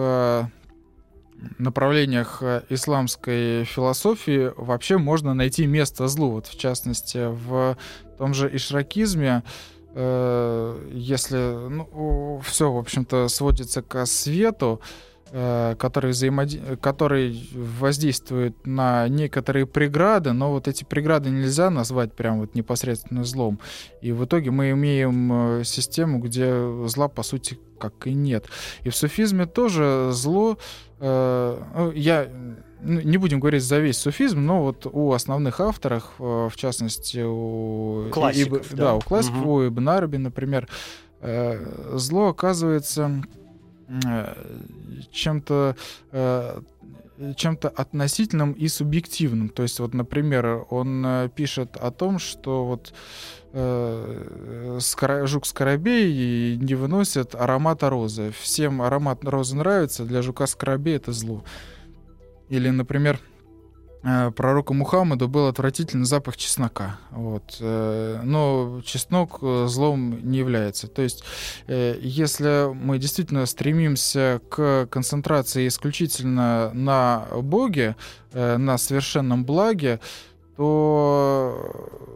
направлениях 1.59 2.39
э, 2.43 2.63
исламской 2.69 3.65
философии 3.65 4.53
вообще 4.57 4.99
можно 4.99 5.35
найти 5.35 5.67
место 5.67 6.09
злу. 6.09 6.31
Вот 6.31 6.47
в 6.47 6.59
частности, 6.59 7.27
в 7.29 7.77
том 8.19 8.35
же 8.35 8.55
ишракизме, 8.55 9.43
э, 9.95 10.89
если 10.93 11.37
ну, 11.37 12.41
все, 12.45 12.73
в 12.73 12.79
общем-то, 12.79 13.29
сводится 13.29 13.83
к 13.83 14.07
свету, 14.07 14.81
который, 15.31 16.11
взаимод... 16.11 16.51
который 16.81 17.49
воздействует 17.55 18.55
на 18.67 19.09
некоторые 19.09 19.67
преграды, 19.67 20.33
но 20.33 20.51
вот 20.51 20.69
эти 20.69 20.85
преграды 20.85 21.31
нельзя 21.31 21.71
назвать 21.71 22.13
прям 22.13 22.41
вот 22.41 22.55
непосредственно 22.55 23.25
злом. 23.25 23.61
И 24.01 24.13
в 24.13 24.25
итоге 24.25 24.51
мы 24.51 24.71
имеем 24.71 25.61
э, 25.61 25.65
систему, 25.65 26.19
где 26.19 26.53
зла, 26.87 27.09
по 27.09 27.23
сути, 27.23 27.59
как 27.79 28.07
и 28.07 28.15
нет. 28.15 28.47
И 28.83 28.91
в 28.91 28.97
суфизме 28.97 29.47
тоже 29.47 30.11
зло 30.13 30.59
Э, 31.01 31.59
ну, 31.75 31.93
я 31.93 32.29
ну, 32.83 33.01
не 33.01 33.17
будем 33.17 33.41
говорить 33.41 33.63
за 33.63 33.79
весь 33.79 33.97
суфизм, 33.97 34.45
но 34.45 34.63
вот 34.63 34.87
у 34.87 35.13
основных 35.13 35.61
авторов, 35.61 36.05
э, 36.19 36.49
в 36.51 36.57
частности, 36.57 37.23
у 37.25 38.11
классиков, 38.11 38.71
Иб, 38.71 38.77
да. 38.77 38.85
да, 38.85 38.95
у 38.95 39.01
классиков, 39.01 39.41
угу. 39.41 39.53
у 39.55 39.67
Ибн 39.67 39.89
Араби, 39.89 40.19
например, 40.19 40.69
э, 41.21 41.97
зло 41.97 42.29
оказывается 42.29 43.23
чем-то 45.11 45.77
чем-то 47.37 47.69
относительным 47.69 48.53
и 48.53 48.67
субъективным. 48.69 49.51
То 49.51 49.63
есть, 49.63 49.79
вот, 49.79 49.93
например, 49.93 50.65
он 50.71 51.29
пишет 51.35 51.77
о 51.77 51.91
том, 51.91 52.19
что 52.19 52.65
вот 52.65 52.95
э, 53.53 54.79
жук 55.27 55.45
скоробей 55.45 56.57
не 56.57 56.75
выносит 56.75 57.35
аромата 57.35 57.91
розы. 57.91 58.33
Всем 58.41 58.81
аромат 58.81 59.23
розы 59.25 59.55
нравится, 59.55 60.07
для 60.07 60.23
жука 60.23 60.47
скоробей 60.47 60.97
это 60.97 61.13
зло. 61.13 61.45
Или, 62.49 62.71
например, 62.71 63.21
Э, 63.21 63.30
пророку 64.03 64.75
Мухаммаду 64.75 65.29
был 65.29 65.49
отвратительный 65.49 66.07
запах 66.07 66.37
чеснока. 66.37 66.99
Вот. 67.11 67.57
Э, 67.61 68.21
но 68.23 68.81
чеснок 68.85 69.39
э, 69.43 69.67
злом 69.69 70.19
не 70.23 70.39
является. 70.39 70.87
То 70.89 71.03
есть, 71.03 71.25
если 71.67 72.73
мы 72.73 72.99
действительно 72.99 73.47
стремимся 73.47 74.41
к 74.49 74.87
концентрации 74.91 75.69
исключительно 75.69 76.71
на 76.73 77.27
Боге, 77.43 77.97
на 78.33 78.79
совершенном 78.79 79.45
благе, 79.45 80.01
то 80.57 82.10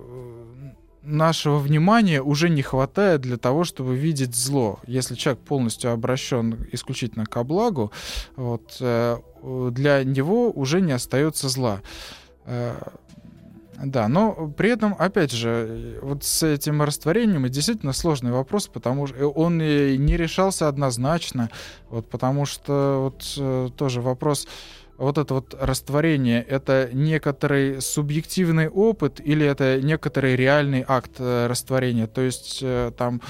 нашего 1.04 1.58
внимания 1.58 2.22
уже 2.22 2.48
не 2.48 2.62
хватает 2.62 3.20
для 3.20 3.36
того, 3.36 3.64
чтобы 3.64 3.96
видеть 3.96 4.34
зло. 4.34 4.80
Если 4.86 5.14
человек 5.14 5.42
полностью 5.42 5.92
обращен 5.92 6.66
исключительно 6.72 7.26
к 7.26 7.42
благу, 7.44 7.92
вот, 8.36 8.76
для 8.80 10.04
него 10.04 10.50
уже 10.50 10.80
не 10.80 10.92
остается 10.92 11.48
зла. 11.48 11.80
Э, 12.46 12.74
да, 13.82 14.08
но 14.08 14.52
при 14.56 14.70
этом, 14.70 14.94
опять 14.98 15.32
же, 15.32 15.98
вот 16.02 16.24
с 16.24 16.42
этим 16.42 16.82
растворением 16.82 17.48
действительно 17.48 17.92
сложный 17.92 18.30
вопрос, 18.30 18.68
потому 18.68 19.06
что 19.06 19.28
он 19.28 19.58
не 19.58 20.16
решался 20.16 20.68
однозначно, 20.68 21.50
вот, 21.90 22.08
потому 22.08 22.46
что 22.46 23.00
вот 23.04 23.34
э, 23.36 23.68
тоже 23.76 24.00
вопрос, 24.00 24.46
вот 24.96 25.18
это 25.18 25.34
вот 25.34 25.56
растворение, 25.58 26.42
это 26.42 26.90
некоторый 26.92 27.80
субъективный 27.80 28.68
опыт 28.68 29.20
или 29.20 29.46
это 29.46 29.80
некоторый 29.82 30.36
реальный 30.36 30.84
акт 30.86 31.12
э, 31.18 31.46
растворения? 31.46 32.06
То 32.06 32.20
есть 32.20 32.64
там 32.96 33.20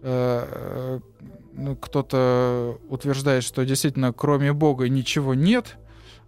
ну, 0.00 1.74
кто-то 1.74 2.78
утверждает, 2.88 3.42
что 3.42 3.64
действительно 3.64 4.12
кроме 4.12 4.52
Бога 4.52 4.88
ничего 4.88 5.34
нет, 5.34 5.76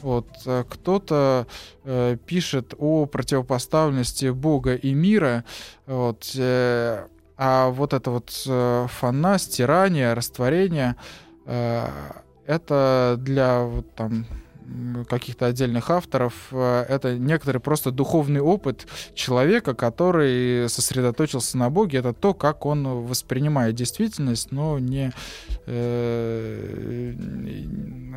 вот, 0.02 0.26
а 0.46 0.64
кто-то 0.64 1.46
э, 1.84 2.16
пишет 2.26 2.74
о 2.78 3.06
противопоставленности 3.06 4.30
Бога 4.30 4.74
и 4.74 4.94
мира, 4.94 5.44
вот, 5.86 6.32
э, 6.36 7.06
а 7.36 7.68
вот 7.70 7.92
это 7.92 8.10
вот 8.10 8.30
э, 8.46 8.86
фана, 8.88 9.38
стирание, 9.38 10.14
растворение, 10.14 10.96
э, 11.46 11.86
это 12.46 13.16
для 13.18 13.60
вот, 13.60 13.94
там 13.94 14.26
каких-то 15.08 15.46
отдельных 15.46 15.90
авторов, 15.90 16.34
э, 16.52 16.84
это 16.88 17.18
некоторый 17.18 17.58
просто 17.58 17.90
духовный 17.90 18.40
опыт 18.40 18.86
человека, 19.14 19.74
который 19.74 20.68
сосредоточился 20.68 21.58
на 21.58 21.70
Боге. 21.70 21.98
Это 21.98 22.12
то, 22.12 22.34
как 22.34 22.66
он 22.66 23.06
воспринимает 23.06 23.74
действительность, 23.74 24.52
но 24.52 24.78
не... 24.78 25.12
Э, 25.66 27.14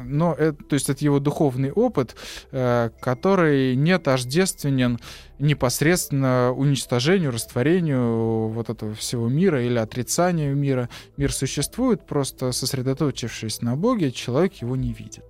но 0.06 0.34
это, 0.34 0.64
то 0.64 0.74
есть 0.74 0.89
это 0.89 1.04
его 1.04 1.20
духовный 1.20 1.72
опыт, 1.72 2.16
э, 2.51 2.89
который 2.99 3.76
не 3.76 3.97
тождественен 3.97 4.99
непосредственно 5.39 6.54
уничтожению, 6.56 7.32
растворению 7.32 8.47
вот 8.49 8.70
этого 8.70 8.93
всего 8.93 9.28
мира 9.28 9.64
или 9.64 9.78
отрицанию 9.78 10.56
мира. 10.56 10.89
Мир 11.18 11.34
существует, 11.34 12.06
просто 12.06 12.51
сосредоточившись 12.51 13.62
на 13.62 13.76
Боге, 13.76 14.12
человек 14.12 14.54
его 14.56 14.76
не 14.76 14.93
видит. 14.93 15.24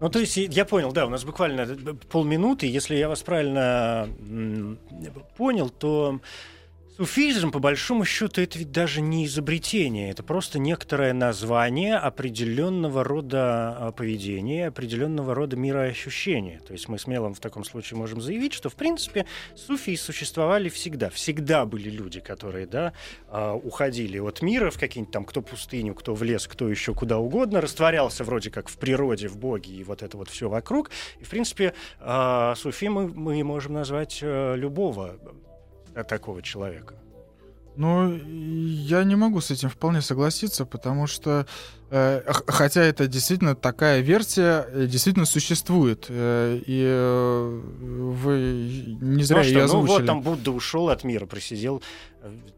Ну, 0.00 0.08
то 0.08 0.18
есть, 0.18 0.36
я 0.36 0.64
понял, 0.64 0.92
да, 0.92 1.06
у 1.06 1.10
нас 1.10 1.24
буквально 1.24 1.66
полминуты. 2.10 2.66
Если 2.66 2.96
я 2.96 3.08
вас 3.08 3.22
правильно 3.22 4.08
понял, 5.36 5.68
то 5.68 6.20
Суфизм, 7.00 7.50
по 7.50 7.60
большому 7.60 8.04
счету, 8.04 8.42
это 8.42 8.58
ведь 8.58 8.72
даже 8.72 9.00
не 9.00 9.24
изобретение, 9.24 10.10
это 10.10 10.22
просто 10.22 10.58
некоторое 10.58 11.14
название 11.14 11.96
определенного 11.96 13.02
рода 13.04 13.74
а, 13.78 13.92
поведения, 13.92 14.66
определенного 14.66 15.34
рода 15.34 15.56
мироощущения. 15.56 16.60
То 16.60 16.74
есть 16.74 16.88
мы 16.88 16.98
смело 16.98 17.32
в 17.32 17.40
таком 17.40 17.64
случае 17.64 17.96
можем 17.96 18.20
заявить, 18.20 18.52
что, 18.52 18.68
в 18.68 18.74
принципе, 18.74 19.24
суфии 19.56 19.94
существовали 19.94 20.68
всегда. 20.68 21.08
Всегда 21.08 21.64
были 21.64 21.88
люди, 21.88 22.20
которые, 22.20 22.66
да, 22.66 22.92
а, 23.28 23.54
уходили 23.54 24.18
от 24.18 24.42
мира 24.42 24.70
в 24.70 24.78
какие-нибудь 24.78 25.14
там, 25.14 25.24
кто 25.24 25.40
пустыню, 25.40 25.94
кто 25.94 26.14
в 26.14 26.22
лес, 26.22 26.46
кто 26.46 26.68
еще 26.68 26.92
куда 26.92 27.16
угодно, 27.16 27.62
растворялся 27.62 28.24
вроде 28.24 28.50
как 28.50 28.68
в 28.68 28.76
природе, 28.76 29.28
в 29.28 29.38
Боге 29.38 29.72
и 29.72 29.84
вот 29.84 30.02
это 30.02 30.18
вот 30.18 30.28
все 30.28 30.50
вокруг. 30.50 30.90
И, 31.18 31.24
в 31.24 31.30
принципе, 31.30 31.72
а, 31.98 32.54
суфи 32.56 32.88
мы, 32.88 33.08
мы 33.08 33.42
можем 33.42 33.72
назвать 33.72 34.18
э, 34.20 34.54
любого 35.94 36.04
такого 36.04 36.42
человека? 36.42 36.94
Ну, 37.76 38.14
я 38.14 39.04
не 39.04 39.16
могу 39.16 39.40
с 39.40 39.50
этим 39.50 39.68
вполне 39.68 40.02
согласиться, 40.02 40.66
потому 40.66 41.06
что, 41.06 41.46
э, 41.90 42.22
хотя 42.46 42.82
это 42.82 43.06
действительно 43.06 43.54
такая 43.54 44.00
версия, 44.00 44.66
э, 44.68 44.86
действительно 44.86 45.24
существует, 45.24 46.06
э, 46.08 46.60
и 46.66 46.82
э, 46.84 47.60
вы 47.80 48.96
не 49.00 49.22
зря 49.22 49.38
ну, 49.38 49.44
ее 49.44 49.62
озвучили. 49.62 49.88
Ну 49.88 49.98
вот 49.98 50.06
там 50.06 50.20
Будда 50.20 50.50
ушел 50.50 50.88
от 50.88 51.04
мира, 51.04 51.26
просидел 51.26 51.82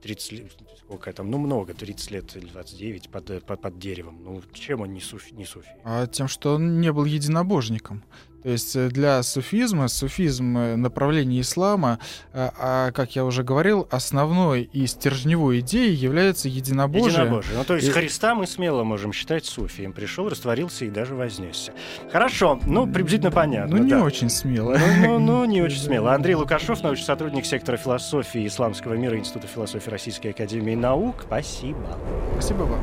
30 0.03 0.33
лет, 0.33 0.53
сколько 0.79 1.13
там, 1.13 1.31
ну 1.31 1.39
много, 1.39 1.75
30 1.75 2.11
лет 2.11 2.37
или 2.37 2.47
29 2.47 3.11
под, 3.11 3.45
под, 3.45 3.61
под 3.61 3.79
деревом. 3.79 4.19
Ну 4.25 4.43
чем 4.55 4.81
он 4.81 4.93
не, 4.93 5.01
суфи, 5.01 5.35
не 5.35 5.45
суфи? 5.45 5.69
А 5.85 6.07
тем, 6.07 6.27
что 6.27 6.55
он 6.55 6.81
не 6.81 6.91
был 6.91 7.05
единобожником. 7.05 8.03
То 8.43 8.51
есть 8.51 8.75
э, 8.75 8.89
для 8.89 9.23
суфизма, 9.23 9.89
суфизм 9.89 10.59
э, 10.59 10.77
направление 10.77 11.41
ислама, 11.43 11.99
э, 12.33 12.51
а, 12.59 12.91
как 12.91 13.15
я 13.15 13.25
уже 13.25 13.45
говорил, 13.45 13.87
основной 13.91 14.63
и 14.73 14.87
стержневой 14.87 15.61
идеей 15.61 15.95
является 15.95 16.49
единобожие. 16.49 17.13
Единобожие. 17.13 17.57
Ну, 17.57 17.65
то 17.65 17.77
есть 17.77 17.89
и... 17.89 17.91
Христа 17.91 18.35
мы 18.35 18.47
смело 18.47 18.83
можем 18.83 19.13
считать 19.13 19.45
суфием. 19.45 19.93
Пришел, 19.93 20.29
растворился 20.29 20.85
и 20.85 20.91
даже 20.91 21.15
вознесся. 21.15 21.73
Хорошо, 22.11 22.61
ну, 22.67 22.87
приблизительно 22.87 23.31
понятно. 23.31 23.77
Ну, 23.77 23.85
не 23.85 23.91
да. 23.91 24.03
очень 24.03 24.29
смело. 24.29 24.77
Ну, 24.77 25.19
ну, 25.19 25.19
ну, 25.19 25.45
не 25.45 25.63
очень 25.63 25.79
смело. 25.79 26.13
Андрей 26.13 26.35
Лукашов, 26.35 26.83
научный 26.83 27.05
сотрудник 27.05 27.47
сектора 27.47 27.77
философии 27.77 28.47
исламского 28.47 28.95
мира 28.95 29.17
Института 29.17 29.47
философии 29.47 29.89
Российской 29.89 30.29
Академии 30.29 30.75
Наук. 30.75 31.23
Спасибо. 31.27 31.99
Спасибо 32.33 32.63
вам. 32.63 32.81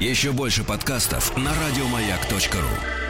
Еще 0.00 0.32
больше 0.32 0.64
подкастов 0.64 1.36
на 1.36 1.50
радиомаяк.ру 1.50 3.05